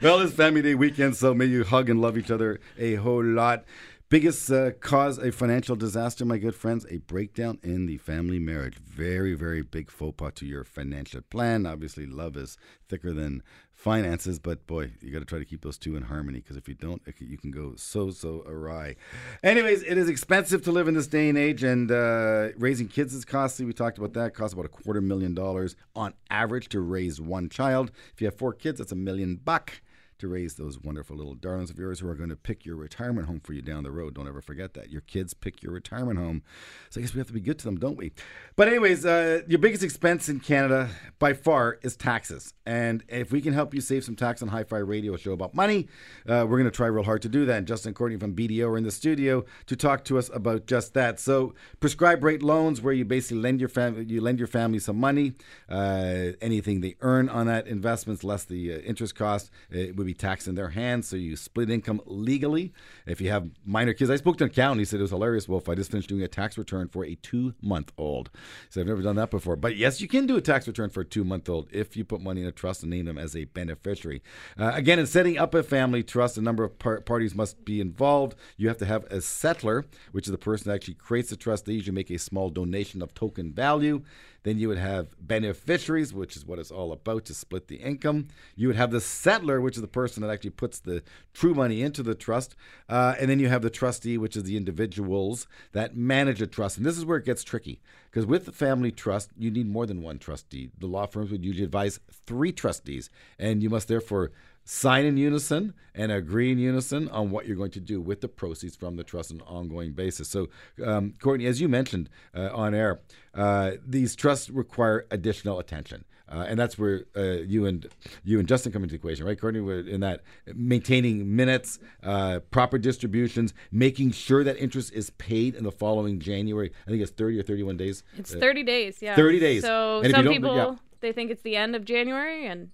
[0.00, 3.24] well, it's Family Day weekend, so may you hug and love each other a whole
[3.24, 3.64] lot.
[4.10, 8.78] Biggest uh, cause a financial disaster, my good friends, a breakdown in the family marriage.
[8.78, 11.66] Very, very big faux pas to your financial plan.
[11.66, 12.56] Obviously, love is
[12.88, 13.42] thicker than
[13.78, 16.68] finances, but boy, you got to try to keep those two in harmony because if
[16.68, 18.96] you don't, you can go so, so awry.
[19.44, 23.14] Anyways, it is expensive to live in this day and age, and uh, raising kids
[23.14, 23.64] is costly.
[23.64, 24.26] We talked about that.
[24.26, 27.92] It costs about a quarter million dollars on average to raise one child.
[28.12, 29.80] If you have four kids, that's a million buck
[30.18, 33.26] to raise those wonderful little darlings of yours who are going to pick your retirement
[33.26, 34.14] home for you down the road.
[34.14, 34.90] Don't ever forget that.
[34.90, 36.42] Your kids pick your retirement home.
[36.90, 38.12] So I guess we have to be good to them, don't we?
[38.56, 42.54] But, anyways, uh, your biggest expense in Canada by far is taxes.
[42.66, 45.54] And if we can help you save some tax on Hi Fi Radio, show about
[45.54, 45.88] money,
[46.28, 47.58] uh, we're going to try real hard to do that.
[47.58, 50.94] And Justin Courtney from BDO are in the studio to talk to us about just
[50.94, 51.20] that.
[51.20, 54.98] So, prescribed rate loans, where you basically lend your family, you lend your family some
[54.98, 55.34] money.
[55.68, 60.14] Uh, anything they earn on that investments less the uh, interest cost, it would be
[60.14, 61.06] taxed in their hands.
[61.08, 62.72] So you split income legally.
[63.06, 64.80] If you have minor kids, I spoke to an accountant.
[64.80, 65.48] He said it was hilarious.
[65.48, 68.30] Wolf, I just finished doing a tax return for a two-month-old.
[68.70, 69.56] So I've never done that before.
[69.56, 72.40] But yes, you can do a tax return for a two-month-old if you put money
[72.40, 74.22] in a trust and name them as a beneficiary.
[74.58, 77.80] Uh, again, in setting up a family trust, a number of par- parties must be
[77.80, 78.34] involved.
[78.56, 81.66] You have to have a settlor, which is the person that actually creates the trust.
[81.66, 84.02] They usually make a small donation of token value.
[84.42, 88.28] Then you would have beneficiaries, which is what it's all about to split the income.
[88.56, 91.02] You would have the settlor, which is the person that actually puts the
[91.34, 92.54] true money into the trust.
[92.88, 96.76] Uh, and then you have the trustee, which is the individuals that manage a trust.
[96.76, 99.86] And this is where it gets tricky because with the family trust, you need more
[99.86, 100.70] than one trustee.
[100.78, 104.32] The law firms would usually advise three trustees, and you must therefore
[104.70, 108.28] sign in unison and agree in unison on what you're going to do with the
[108.28, 110.28] proceeds from the trust on an ongoing basis.
[110.28, 110.50] So,
[110.84, 113.00] um, Courtney, as you mentioned uh, on air,
[113.34, 116.04] uh, these trusts require additional attention.
[116.30, 117.88] Uh, and that's where uh, you and
[118.22, 119.60] you and Justin come into the equation, right, Courtney?
[119.62, 120.20] We're in that
[120.54, 126.70] maintaining minutes, uh, proper distributions, making sure that interest is paid in the following January.
[126.86, 128.02] I think it's thirty or thirty-one days.
[128.18, 129.16] It's Uh, 30 days, yeah.
[129.16, 129.62] 30 days.
[129.62, 130.74] So And some people yeah.
[131.00, 132.68] they think it's the end of January and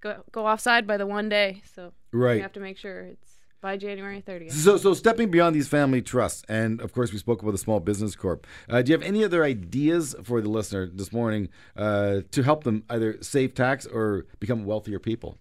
[0.00, 1.62] go go offside by the one day.
[1.74, 2.36] So Right.
[2.36, 4.52] you have to make sure it's by January 30th.
[4.52, 7.78] So, so stepping beyond these family trusts, and of course, we spoke about the Small
[7.78, 8.46] Business Corp.
[8.68, 12.64] Uh, do you have any other ideas for the listener this morning uh, to help
[12.64, 15.36] them either save tax or become wealthier people?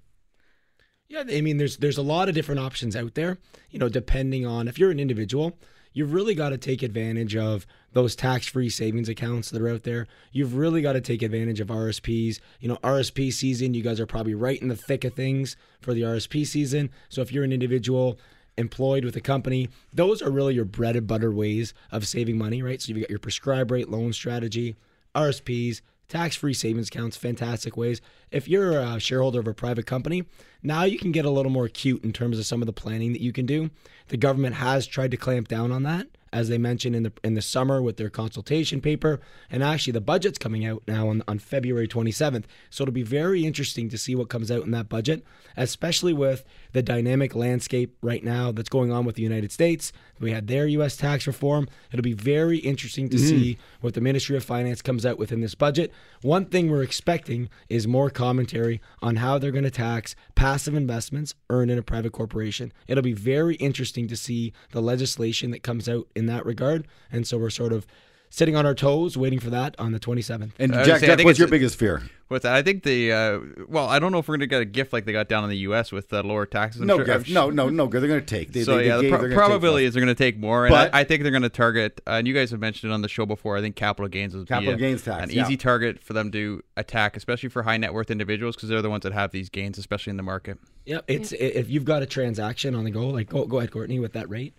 [1.07, 3.39] Yeah, I mean, there's there's a lot of different options out there.
[3.71, 5.57] You know, depending on if you're an individual,
[5.93, 10.07] you've really got to take advantage of those tax-free savings accounts that are out there.
[10.31, 12.39] You've really got to take advantage of RSPs.
[12.59, 15.93] You know, RSP season, you guys are probably right in the thick of things for
[15.93, 16.89] the RSP season.
[17.09, 18.19] So if you're an individual
[18.57, 22.61] employed with a company, those are really your bread and butter ways of saving money,
[22.61, 22.81] right?
[22.81, 24.75] So you've got your prescribed rate loan strategy,
[25.15, 28.01] RSPs, tax free savings accounts, fantastic ways.
[28.31, 30.25] If you're a shareholder of a private company,
[30.61, 33.13] now you can get a little more cute in terms of some of the planning
[33.13, 33.69] that you can do.
[34.09, 37.35] The government has tried to clamp down on that, as they mentioned in the in
[37.35, 39.19] the summer with their consultation paper.
[39.49, 42.43] And actually, the budget's coming out now on, on February 27th.
[42.69, 45.23] So it'll be very interesting to see what comes out in that budget,
[45.55, 49.91] especially with the dynamic landscape right now that's going on with the United States.
[50.19, 50.97] We had their U.S.
[50.97, 51.67] tax reform.
[51.91, 53.19] It'll be very interesting to Mhm.
[53.29, 55.93] see what the Ministry of Finance comes out with in this budget.
[56.21, 61.35] One thing we're expecting is more commentary on how they're going to tax passive investments
[61.49, 62.73] earned in a private corporation.
[62.85, 66.85] It'll be very interesting to see the legislation that comes out in that regard.
[67.09, 67.87] And so we're sort of
[68.29, 70.51] sitting on our toes waiting for that on the 27th.
[70.59, 72.03] And I would Jack, say, I Jack think what's your biggest fear?
[72.27, 72.53] What's that?
[72.53, 74.93] I think the uh, well, I don't know if we're going to get a gift
[74.93, 75.91] like they got down in the U.S.
[75.91, 76.79] with uh, lower taxes.
[76.81, 77.27] I'm No sure- gift.
[77.29, 77.87] I'm No, no, no.
[77.87, 78.51] They're going to take.
[78.53, 80.15] They, so they, they yeah, the gave, pro- they're gonna take probability is they're going
[80.15, 82.01] to take more, and But- I, I think they're going to target.
[82.05, 83.57] Uh, and you guys have mentioned it on the show before.
[83.57, 85.43] I think capital gains is Capital be a- gains tax, an yeah.
[85.43, 88.91] easy target for them to attack, especially for high net worth individuals, because they're the
[88.91, 90.59] ones that have these gains, especially in the market.
[90.85, 91.05] Yep.
[91.07, 94.13] It's if you've got a transaction on the go, like go go ahead, Courtney, with
[94.13, 94.53] that rate.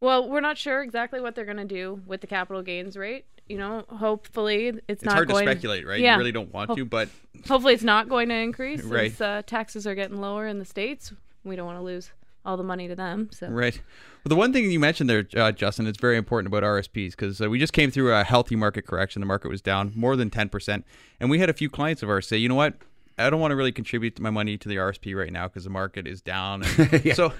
[0.00, 3.26] Well, we're not sure exactly what they're going to do with the capital gains rate.
[3.48, 6.00] You know, hopefully it's, It's not hard to speculate, right?
[6.00, 7.08] You really don't want Ho- to, but-
[7.48, 8.82] hopefully it's not going to increase.
[8.82, 9.10] Right.
[9.10, 11.12] Since, uh, taxes are getting lower in the states.
[11.44, 12.10] We don't want to lose
[12.44, 13.28] all the money to them.
[13.32, 13.74] So Right.
[14.24, 17.40] Well, the one thing you mentioned there, uh, Justin, it's very important about RSPs because
[17.40, 19.20] uh, we just came through a healthy market correction.
[19.20, 20.84] The market was down more than 10%.
[21.18, 22.74] And we had a few clients of ours say, you know what?
[23.20, 25.70] I don't want to really contribute my money to the RSP right now because the
[25.70, 26.62] market is down.
[26.62, 27.32] And So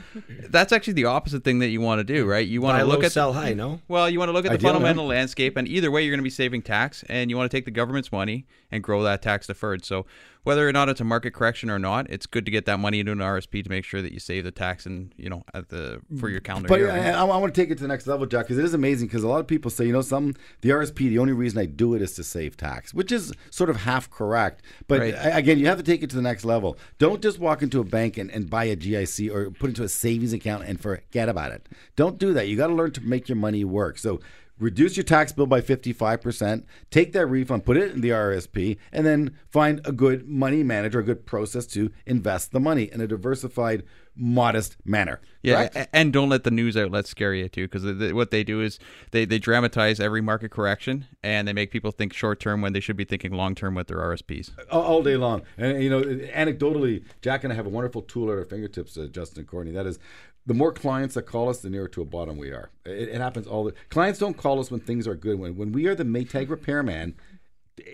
[0.48, 2.46] that's actually the opposite thing that you want to do, right?
[2.46, 3.80] You want Buy to look low, at sell high, no?
[3.88, 5.18] Well, you want to look at the Ideal, fundamental yeah.
[5.18, 7.64] landscape, and either way, you're going to be saving tax, and you want to take
[7.64, 9.84] the government's money and grow that tax deferred.
[9.84, 10.06] So
[10.42, 13.00] whether or not it's a market correction or not, it's good to get that money
[13.00, 15.68] into an RSP to make sure that you save the tax and you know at
[15.68, 16.90] the for your calendar But year.
[16.90, 18.74] Uh, I, I, want to take it to the next level, Jack, because it is
[18.74, 19.08] amazing.
[19.08, 21.66] Because a lot of people say, you know, some the RSP, the only reason I
[21.66, 24.62] do it is to save tax, which is sort of half correct.
[24.88, 25.14] But Right.
[25.16, 26.76] again, you have to take it to the next level.
[26.98, 29.88] Don't just walk into a bank and, and buy a GIC or put into a
[29.88, 31.68] savings account and forget about it.
[31.96, 32.48] Don't do that.
[32.48, 33.98] You got to learn to make your money work.
[33.98, 34.20] So.
[34.60, 39.06] Reduce your tax bill by 55%, take that refund, put it in the RSP, and
[39.06, 43.06] then find a good money manager, a good process to invest the money in a
[43.06, 43.84] diversified,
[44.16, 45.20] modest manner.
[45.42, 45.90] Yeah, Correct?
[45.92, 48.78] and don't let the news outlets scare you too, because what they do is
[49.10, 52.80] they, they dramatize every market correction and they make people think short term when they
[52.80, 54.50] should be thinking long term with their RSPs.
[54.70, 55.42] all, all day long.
[55.56, 59.06] And you know, anecdotally, Jack and I have a wonderful tool at our fingertips, uh,
[59.10, 59.72] Justin and Courtney.
[59.72, 59.98] That is,
[60.46, 62.70] the more clients that call us, the nearer to a bottom we are.
[62.84, 65.38] It, it happens all the clients don't call us when things are good.
[65.38, 67.14] When when we are the Maytag repairman.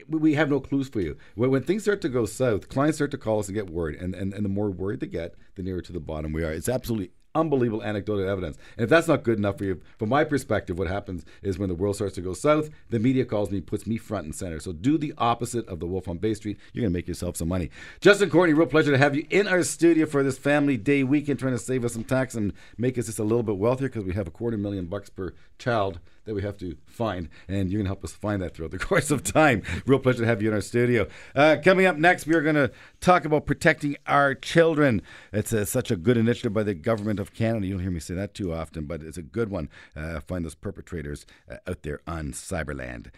[0.08, 1.16] We- have no clues for you.
[1.34, 3.98] When, when things start to go south, clients start to call us and get worried,
[4.00, 6.52] and, and and the more worried they get, the nearer to the bottom we are.
[6.52, 8.56] It's absolutely unbelievable anecdotal evidence.
[8.76, 11.68] And if that's not good enough for you, from my perspective, what happens is when
[11.68, 14.58] the world starts to go south, the media calls me, puts me front and center.
[14.58, 16.58] So do the opposite of the Wolf on Bay Street.
[16.72, 17.70] You're going to make yourself some money.
[18.00, 21.38] Justin Courtney, real pleasure to have you in our studio for this Family Day weekend,
[21.38, 24.04] trying to save us some tax and make us just a little bit wealthier because
[24.04, 27.78] we have a quarter million bucks per child that we have to find, and you're
[27.78, 29.62] going to help us find that throughout the course of time.
[29.86, 31.06] Real pleasure to have you in our studio.
[31.34, 35.00] Uh, coming up next, we are going to talk about protecting our children.
[35.32, 37.66] It's uh such a good initiative by the government of Canada.
[37.66, 39.68] You don't hear me say that too often, but it's a good one.
[39.94, 43.10] Uh, find those perpetrators uh, out there on Cyberland.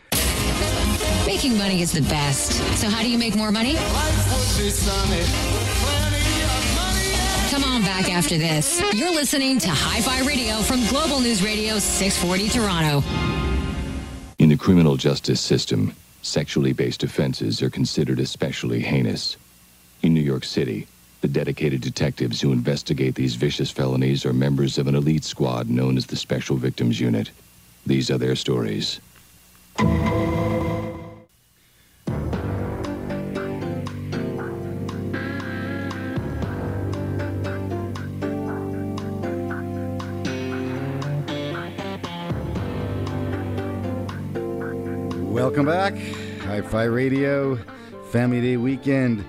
[1.27, 2.53] Making money is the best.
[2.79, 3.77] So how do you make more money?
[7.59, 8.81] Come on back after this.
[8.95, 13.03] You're listening to Hi-Fi Radio from Global News Radio 640 Toronto.
[14.39, 15.93] In the criminal justice system,
[16.23, 19.37] sexually based offenses are considered especially heinous.
[20.03, 20.87] In New York City,
[21.21, 25.97] The dedicated detectives who investigate these vicious felonies are members of an elite squad known
[25.97, 27.33] as the Special Victims Unit.
[27.85, 29.01] These are their stories.
[46.69, 47.59] Fi Radio,
[48.11, 49.21] Family Day weekend.
[49.21, 49.25] Uh,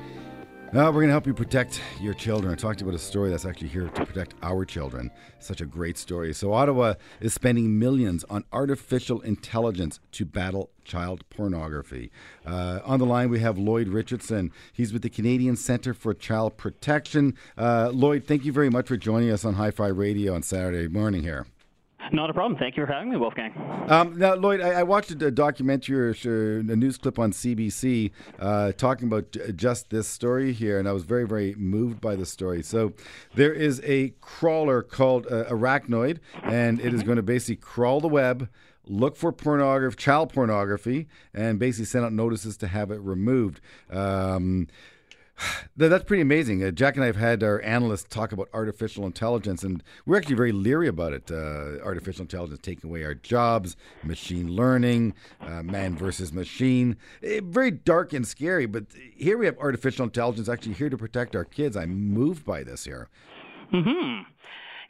[0.73, 2.51] we're going to help you protect your children.
[2.51, 5.09] I talked about a story that's actually here to protect our children.
[5.39, 6.33] Such a great story.
[6.33, 12.11] So, Ottawa is spending millions on artificial intelligence to battle child pornography.
[12.45, 14.51] Uh, on the line, we have Lloyd Richardson.
[14.73, 17.35] He's with the Canadian Center for Child Protection.
[17.57, 20.89] Uh, Lloyd, thank you very much for joining us on Hi Fi Radio on Saturday
[20.89, 21.47] morning here.
[22.11, 22.57] Not a problem.
[22.57, 23.53] Thank you for having me, Wolfgang.
[23.87, 28.71] Um, now, Lloyd, I, I watched a, documentary or a news clip on CBC uh,
[28.73, 32.63] talking about just this story here, and I was very, very moved by the story.
[32.63, 32.93] So,
[33.35, 38.07] there is a crawler called uh, Arachnoid, and it is going to basically crawl the
[38.07, 38.49] web.
[38.85, 43.61] Look for pornography, child pornography, and basically send out notices to have it removed.
[43.91, 44.67] Um,
[45.77, 46.63] That's pretty amazing.
[46.63, 50.35] Uh, Jack and I have had our analysts talk about artificial intelligence, and we're actually
[50.35, 51.31] very leery about it.
[51.31, 56.97] Uh, artificial intelligence taking away our jobs, machine learning, uh, man versus machine.
[57.23, 61.35] Eh, very dark and scary, but here we have artificial intelligence actually here to protect
[61.35, 61.77] our kids.
[61.77, 63.07] I'm moved by this here.
[63.71, 64.21] Hmm.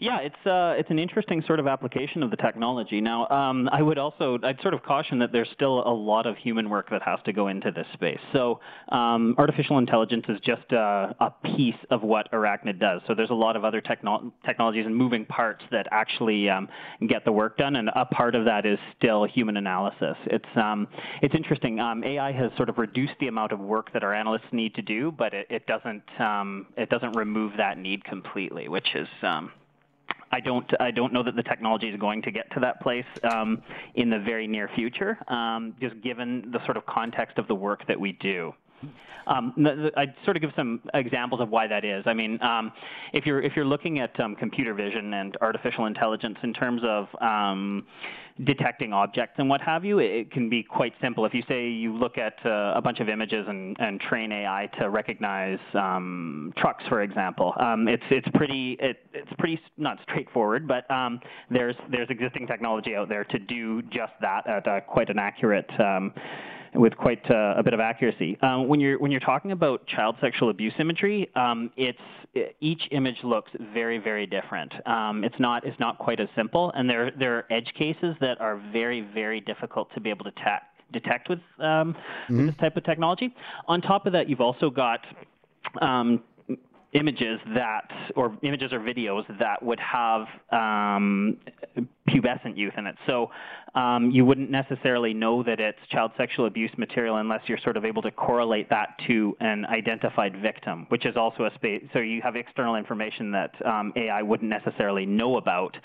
[0.02, 3.02] Yeah, it's uh, it's an interesting sort of application of the technology.
[3.02, 6.38] Now, um, I would also I'd sort of caution that there's still a lot of
[6.38, 8.20] human work that has to go into this space.
[8.32, 8.62] So,
[8.94, 13.02] um, artificial intelligence is just a, a piece of what Arachnid does.
[13.08, 16.70] So there's a lot of other techno- technologies and moving parts that actually um,
[17.10, 20.16] get the work done, and a part of that is still human analysis.
[20.28, 20.88] It's um,
[21.22, 21.82] it's interesting.
[21.82, 24.82] Um, AI has sort of reduced the amount of work that our analysts need to
[24.82, 29.10] do, but it, it doesn't um, it doesn't remove that need completely, which is
[30.32, 33.06] I don't I don't know that the technology is going to get to that place
[33.32, 33.62] um,
[33.96, 37.86] in the very near future, um, just given the sort of context of the work
[37.88, 38.54] that we do.
[39.28, 39.54] Um,
[39.96, 42.04] I'd sort of give some examples of why that is.
[42.08, 42.72] I mean, um,
[43.14, 47.08] if you're if you're looking at um, computer vision and artificial intelligence in terms of
[47.22, 47.86] um,
[48.46, 51.26] detecting objects and what have you, it, can be quite simple.
[51.26, 54.70] If you say you look at uh, a bunch of images and, and train AI
[54.80, 60.68] to recognize um, trucks, for example, um, it's it's pretty it, it's pretty not straightforward,
[60.68, 60.86] but
[61.52, 65.70] there's there's existing technology out there to do just that at quite an accurate.
[66.76, 68.38] With quite uh, a bit of accuracy.
[68.42, 71.98] Um, when you're when you're talking about child sexual abuse imagery, um, it's
[72.60, 74.72] each image looks very very different.
[74.88, 78.40] Um, it's not it's not quite as simple, and there there are edge cases that
[78.40, 81.96] are very very difficult to be able to ta- detect with, um,
[82.30, 83.34] with this type of technology.
[83.68, 85.00] On top of that, you've also got
[85.82, 86.24] um,
[86.94, 90.22] images that, or images or videos that would have
[90.52, 91.38] um,
[92.08, 92.96] pubescent youth in it.
[93.06, 93.30] So
[93.76, 97.86] um, you wouldn't necessarily know that it's child sexual abuse material unless you're sort of
[97.86, 101.84] able to correlate that to an identified victim, which is also a space.
[101.94, 105.78] So you have external information that um, AI wouldn't necessarily know about.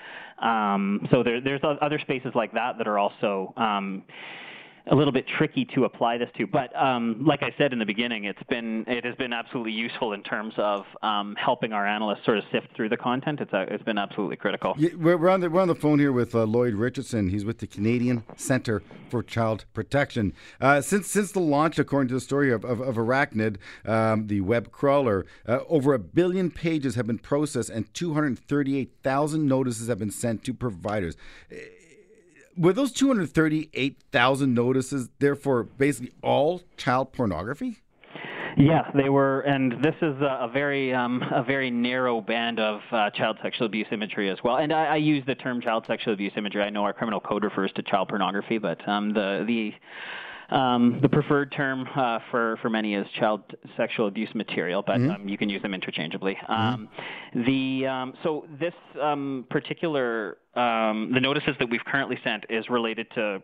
[0.42, 4.02] Um, so there, there's other spaces like that that are also um,
[4.86, 6.46] a little bit tricky to apply this to.
[6.46, 10.12] But um, like I said in the beginning, it's been it has been absolutely useful
[10.12, 13.40] in terms of um, helping our analysts sort of sift through the content.
[13.40, 14.74] It's a, it's been absolutely critical.
[14.76, 17.30] Yeah, we're, on the we're on the phone here with uh, Lloyd Richardson.
[17.30, 20.34] He's with the Canadian Center for Child Protection.
[20.60, 24.42] Uh, since since the launch, according to the story of of, of Arachnid, um, the
[24.42, 30.10] web crawler, uh, over a billion pages have been processed and 238,000 notices have been
[30.10, 31.16] sent to providers.
[31.50, 31.56] Eh,
[32.56, 37.78] Were those 238,000 notices therefore basically all child pornography?
[38.56, 42.80] Yeah, they were, and this is a, a very um, a very narrow band of
[42.92, 44.58] uh, child sexual abuse imagery as well.
[44.58, 46.62] And I, I use the term child sexual abuse imagery.
[46.62, 49.72] I know our criminal code refers to child pornography, but um, the the
[50.50, 53.42] um, the preferred term uh, for for many is child
[53.76, 56.36] sexual abuse material, but um, you can use them interchangeably.
[56.48, 56.88] Um,
[57.46, 63.06] the um, so this um, particular um, the notices that we've currently sent is related
[63.14, 63.42] to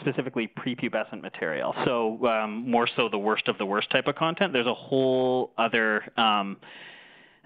[0.00, 1.74] specifically prepubescent material.
[1.84, 4.52] So um, more so the worst of the worst type of content.
[4.52, 6.56] There's a whole other um,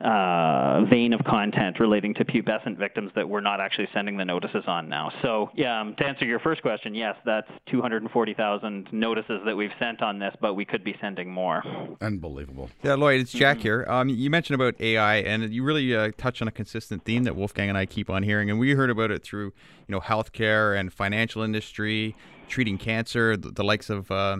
[0.01, 4.65] uh, vein of content relating to pubescent victims that we're not actually sending the notices
[4.67, 5.11] on now.
[5.23, 10.03] So yeah, um, to answer your first question, yes, that's 240,000 notices that we've sent
[10.03, 11.63] on this, but we could be sending more.
[12.01, 12.69] Unbelievable.
[12.83, 13.39] Yeah, Lloyd, it's Mm-hmm.
[13.39, 13.85] Jack here.
[13.89, 17.35] Um, you mentioned about AI, and you really uh, touch on a consistent theme that
[17.35, 20.79] Wolfgang and I keep on hearing, and we heard about it through, you know, healthcare
[20.79, 22.15] and financial industry,
[22.49, 24.11] treating cancer, the, the likes of.
[24.11, 24.39] Uh,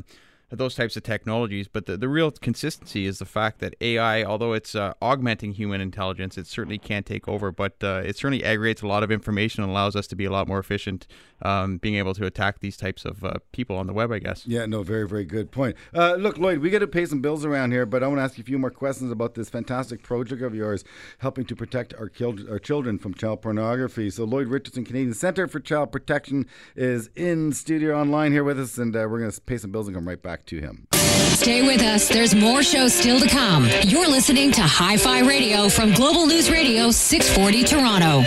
[0.51, 1.69] those types of technologies.
[1.69, 5.81] But the, the real consistency is the fact that AI, although it's uh, augmenting human
[5.81, 7.51] intelligence, it certainly can't take over.
[7.51, 10.31] But uh, it certainly aggregates a lot of information and allows us to be a
[10.31, 11.07] lot more efficient,
[11.43, 14.13] um, being able to attack these types of uh, people on the web.
[14.13, 14.47] I guess.
[14.47, 15.77] Yeah, no, very, very good point.
[15.93, 18.23] Uh, look, Lloyd, we got to pay some bills around here, but I want to
[18.23, 20.85] ask you a few more questions about this fantastic project of yours,
[21.19, 24.11] helping to protect our, kil- our children from child pornography.
[24.11, 28.79] So, Lloyd Richardson, Canadian Center for Child Protection, is in studio online here with us,
[28.79, 30.87] and uh, we're going to pay some bills and come right back to him.
[30.93, 32.09] Stay with us.
[32.09, 33.69] There's more shows still to come.
[33.85, 38.25] You're listening to Hi Fi Radio from Global News Radio 640 Toronto.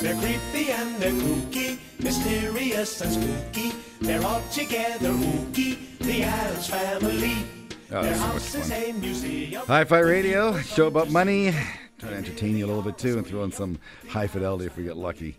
[0.00, 3.77] They're creepy and they're kooky, mysterious and spooky.
[4.00, 7.36] They're all together ooky, the Addams family.
[7.90, 8.82] Oh, Their that's so much house is fun.
[8.82, 9.62] a museum.
[9.66, 11.52] Hi Fi Radio, show about money.
[11.98, 13.78] Try to entertain you a little bit too and throw in some
[14.08, 15.36] high fidelity if we get lucky.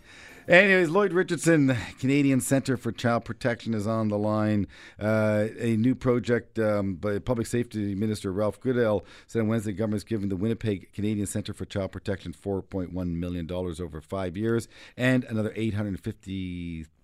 [0.48, 4.66] Anyways, Lloyd Richardson, Canadian Center for Child Protection, is on the line.
[4.98, 10.02] Uh, a new project um, by Public Safety Minister Ralph Goodale said on Wednesday, government's
[10.02, 15.52] giving the Winnipeg Canadian Center for Child Protection $4.1 million over five years and another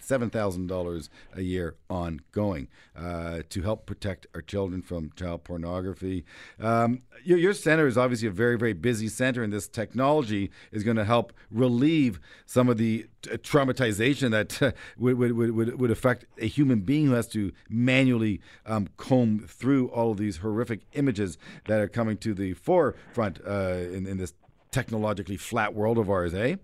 [0.07, 6.25] $857,000 a year ongoing uh, to help protect our children from child pornography.
[6.61, 10.83] Um, your, your center is obviously a very, very busy center, and this technology is
[10.83, 15.81] going to help relieve some of the t- traumatization that uh, would, would, would, would,
[15.81, 20.39] would affect a human being who has to manually um, comb through all of these
[20.39, 24.35] horrific images that are coming to the forefront uh, in, in this
[24.71, 26.57] technologically flat world of ours, eh?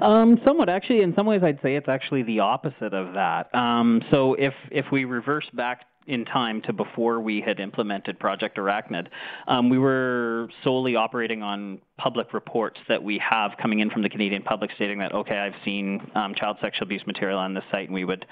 [0.00, 1.02] Um, somewhat, actually.
[1.02, 3.54] In some ways, I'd say it's actually the opposite of that.
[3.54, 8.58] Um, so if if we reverse back in time to before we had implemented Project
[8.58, 9.08] Arachnid,
[9.48, 14.08] um, we were solely operating on public reports that we have coming in from the
[14.08, 17.88] Canadian public stating that okay, I've seen um, child sexual abuse material on this site,
[17.88, 18.26] and we would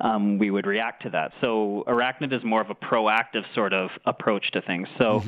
[0.00, 1.32] um, we would react to that.
[1.40, 4.88] So Arachnid is more of a proactive sort of approach to things.
[4.98, 5.22] So.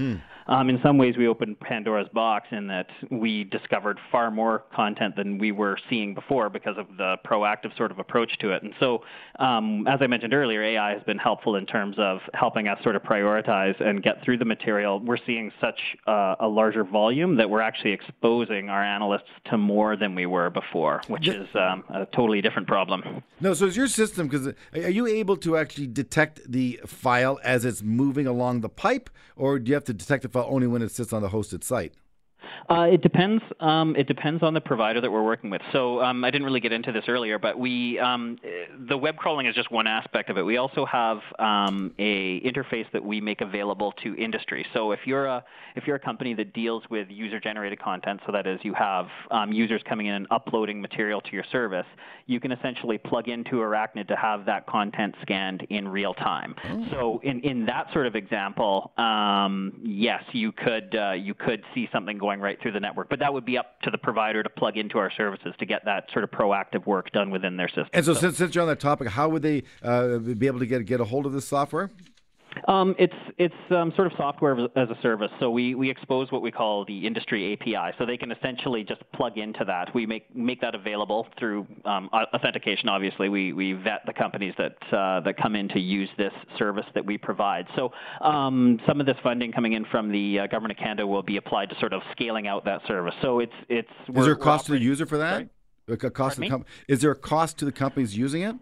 [0.47, 5.17] Um, in some ways, we opened Pandora's box in that we discovered far more content
[5.17, 8.63] than we were seeing before because of the proactive sort of approach to it.
[8.63, 9.03] And so,
[9.39, 12.97] um, as I mentioned earlier, AI has been helpful in terms of helping us sort
[12.97, 15.01] of prioritize and get through the material.
[15.01, 19.97] We're seeing such uh, a larger volume that we're actually exposing our analysts to more
[19.97, 23.23] than we were before, which is um, a totally different problem.
[23.41, 27.65] No, so is your system because are you able to actually detect the file as
[27.65, 30.83] it's moving along the pipe, or do you have to detect the file only when
[30.83, 31.95] it sits on the hosted site?
[32.69, 33.43] Uh, it depends.
[33.61, 35.63] Um, it depends on the provider that we're working with.
[35.73, 38.39] So um, I didn't really get into this earlier, but we um,
[38.89, 40.43] the web crawling is just one aspect of it.
[40.43, 44.65] We also have um, a interface that we make available to industry.
[44.75, 45.45] So if you're a
[45.77, 49.07] if you're a company that deals with user generated content, so that is you have
[49.31, 51.87] um, users coming in and uploading material to your service,
[52.27, 56.55] you can essentially plug into Arachnid to have that content scanned in real time.
[56.91, 61.89] So in in that sort of example, um, yes, you could uh, you could see
[61.93, 64.49] something going right through the network, but that would be up to the provider to
[64.49, 67.89] plug into our services to get that sort of proactive work done within their system.
[67.93, 70.67] And so, since, since you're on that topic, how would they uh, be able to
[70.67, 71.91] get get a hold of this software?
[72.69, 75.31] Um, it's it's um, sort of software as a service.
[75.41, 77.97] So we, we expose what we call the industry API.
[77.99, 79.95] So they can essentially just plug into that.
[79.95, 82.89] We make make that available through um, authentication.
[82.89, 86.87] Obviously, we, we vet the companies that uh, that come in to use this service
[86.95, 87.67] that we provide.
[87.77, 91.23] So um, some of this funding coming in from the uh, government of Canada will
[91.23, 93.15] be applied to sort of scaling out that service.
[93.23, 95.49] So it's it's Is there a cost to the user for that?
[95.89, 98.55] A cost to the com- is there a cost to the companies using it?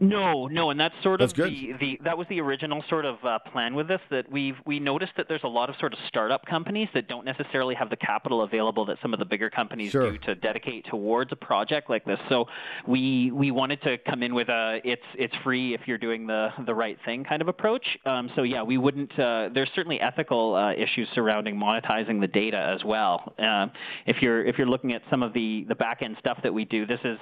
[0.00, 3.24] No, no, and that's sort That's of the, the that was the original sort of
[3.24, 4.00] uh, plan with this.
[4.10, 7.24] That we've we noticed that there's a lot of sort of startup companies that don't
[7.24, 10.12] necessarily have the capital available that some of the bigger companies Sure.
[10.12, 12.18] do to dedicate towards a project like this.
[12.28, 12.46] So
[12.86, 16.50] we we wanted to come in with a it's it's free if you're doing the
[16.66, 17.86] the right thing kind of approach.
[18.04, 19.16] Um, so yeah, we wouldn't.
[19.18, 23.32] Uh, there's certainly ethical uh, issues surrounding monetizing the data as well.
[23.38, 23.70] Um
[24.06, 26.64] if you're if you're looking at some of the the back end stuff that we
[26.64, 27.18] do, this is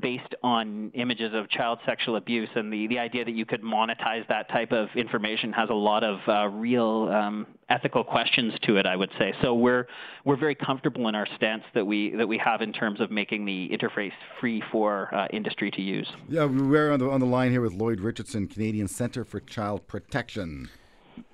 [0.00, 4.26] based on images of child sexual abuse, and the, the idea that you could monetize
[4.28, 8.86] that type of information has a lot of uh, real um, ethical questions to it.
[8.86, 9.54] I would say so.
[9.54, 9.86] We're
[10.24, 13.44] we're very comfortable in our stance that we that we have in terms of making
[13.44, 16.08] the interface free for uh, industry to use.
[16.28, 19.86] Yeah, we're on the on the line here with Lloyd Richardson, Canadian Center for Child
[19.86, 20.68] Protection.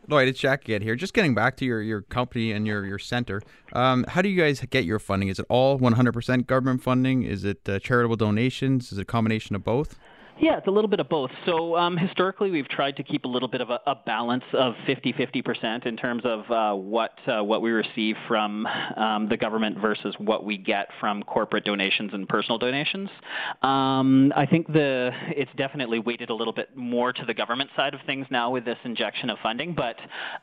[0.07, 0.97] Lloyd, it's Jack again here.
[0.97, 3.41] Just getting back to your, your company and your, your center.
[3.72, 5.29] Um, how do you guys get your funding?
[5.29, 7.22] Is it all 100% government funding?
[7.22, 8.93] Is it uh, charitable donations?
[8.93, 9.99] Is it a combination of both?
[10.41, 11.30] Yeah, it's a little bit of both.
[11.47, 14.74] So um, historically, we've tried to keep a little bit of a, a balance of
[14.87, 18.66] 50-50% in terms of uh, what uh, what we receive from
[18.97, 23.09] um, the government versus what we get from corporate donations and personal donations.
[23.62, 27.95] Um, I think the it's definitely weighted a little bit more to the government side
[27.95, 29.97] of things now with this injection of funding, but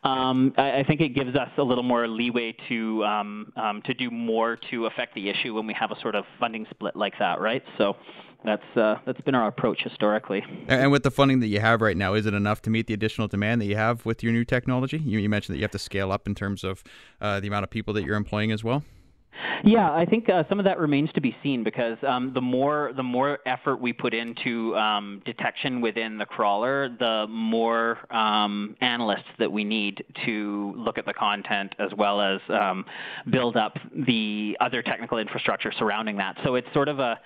[0.08, 3.94] um, I, I think it gives us a little more leeway to um, um, to
[3.94, 7.14] do more to affect the issue when we have a sort of funding split like
[7.20, 7.64] that, right?
[7.78, 7.98] So
[8.44, 10.44] that's uh, that's been our approach historically.
[10.68, 12.94] And with the funding that you have right now, is it enough to meet the
[12.94, 14.98] additional demand that you have with your new technology?
[14.98, 16.84] You, you mentioned that you have to scale up in terms of
[17.20, 18.84] uh, the amount of people that you're employing as well.
[19.64, 22.92] Yeah, I think uh, some of that remains to be seen because um, the more
[22.96, 29.30] the more effort we put into um, detection within the crawler, the more um, analysts
[29.39, 32.86] that we need to look at the content as well as um,
[33.30, 36.38] build up the other technical infrastructure surrounding that.
[36.44, 37.20] So it's sort of a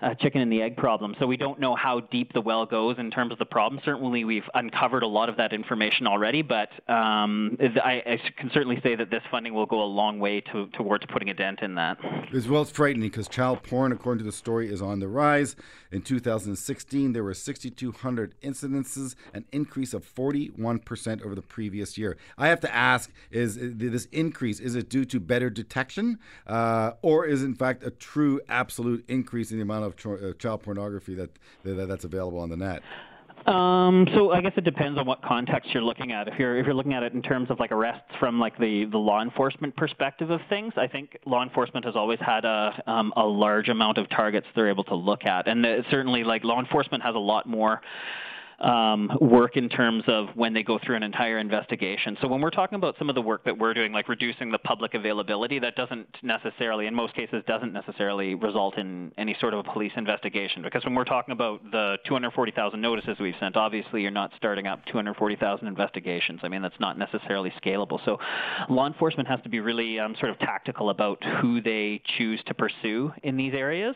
[0.00, 1.14] uh, chicken and the egg problem.
[1.18, 3.80] So we don't know how deep the well goes in terms of the problem.
[3.84, 8.80] Certainly, we've uncovered a lot of that information already, but um, I, I can certainly
[8.82, 11.74] say that this funding will go a long way to, towards putting a dent in
[11.76, 11.98] that.
[12.34, 15.56] As well, it's frightening because child porn, according to the story, is on the rise.
[15.92, 22.16] In 2016, there were 6,200 incidences, an increase of 41% over the previous year.
[22.36, 26.92] I have to ask: Is uh, this increase is it due to better detection, uh,
[27.02, 30.62] or is in fact a true absolute increase in the amount of tro- uh, child
[30.62, 31.30] pornography that,
[31.64, 32.82] that that's available on the net?
[33.46, 36.26] Um, so I guess it depends on what context you're looking at.
[36.26, 38.86] If you're if you're looking at it in terms of like arrests from like the,
[38.86, 43.12] the law enforcement perspective of things, I think law enforcement has always had a um,
[43.16, 46.58] a large amount of targets they're able to look at, and uh, certainly like law
[46.58, 47.80] enforcement has a lot more
[48.60, 52.16] um, work in terms of when they go through an entire investigation.
[52.20, 54.58] So when we're talking about some of the work that we're doing, like reducing the
[54.58, 59.60] public availability, that doesn't necessarily, in most cases, doesn't necessarily result in any sort of
[59.60, 60.62] a police investigation.
[60.62, 64.84] Because when we're talking about the 240,000 notices we've sent, obviously you're not starting up
[64.86, 66.40] 240,000 investigations.
[66.42, 68.02] I mean, that's not necessarily scalable.
[68.04, 68.18] So
[68.70, 72.54] law enforcement has to be really um, sort of tactical about who they choose to
[72.54, 73.94] pursue in these areas.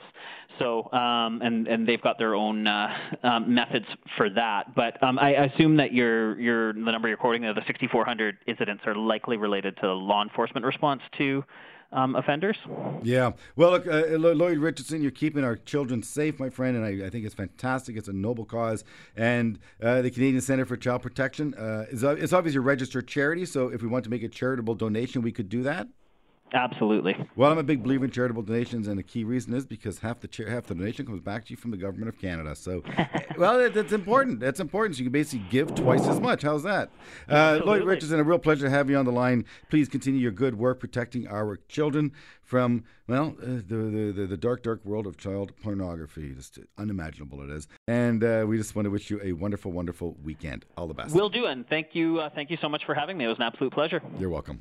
[0.59, 2.89] So, um, and and they've got their own uh,
[3.23, 3.87] um, methods
[4.17, 4.49] for that.
[4.74, 8.94] But um, I assume that your your the number you're quoting the 6,400 incidents, are
[8.94, 11.44] likely related to law enforcement response to
[11.92, 12.57] um, offenders.
[13.03, 13.32] Yeah.
[13.57, 17.11] Well, look, uh, Lloyd Richardson, you're keeping our children safe, my friend, and I, I
[17.11, 17.96] think it's fantastic.
[17.96, 18.84] It's a noble cause.
[19.16, 23.09] And uh, the Canadian Center for Child Protection uh, is uh, it's obviously a registered
[23.09, 23.44] charity.
[23.44, 25.88] So if we want to make a charitable donation, we could do that.
[26.53, 27.16] Absolutely.
[27.36, 30.20] Well, I'm a big believer in charitable donations, and the key reason is because half
[30.20, 32.55] the cha- half the donation comes back to you from the government of Canada.
[32.57, 32.82] So,
[33.38, 34.40] well, it, it's important.
[34.40, 34.96] That's important.
[34.96, 36.42] So you can basically give twice as much.
[36.42, 36.90] How's that?
[37.28, 37.84] Uh, Lloyd.
[37.84, 39.44] Richardson, a real pleasure to have you on the line.
[39.68, 44.36] Please continue your good work protecting our children from well uh, the, the the the
[44.36, 46.32] dark dark world of child pornography.
[46.34, 47.68] Just unimaginable it is.
[47.86, 50.64] And uh, we just want to wish you a wonderful, wonderful weekend.
[50.76, 51.14] All the best.
[51.14, 53.24] Will do, and thank you, uh, thank you so much for having me.
[53.24, 54.03] It was an absolute pleasure.
[54.18, 54.61] You're welcome.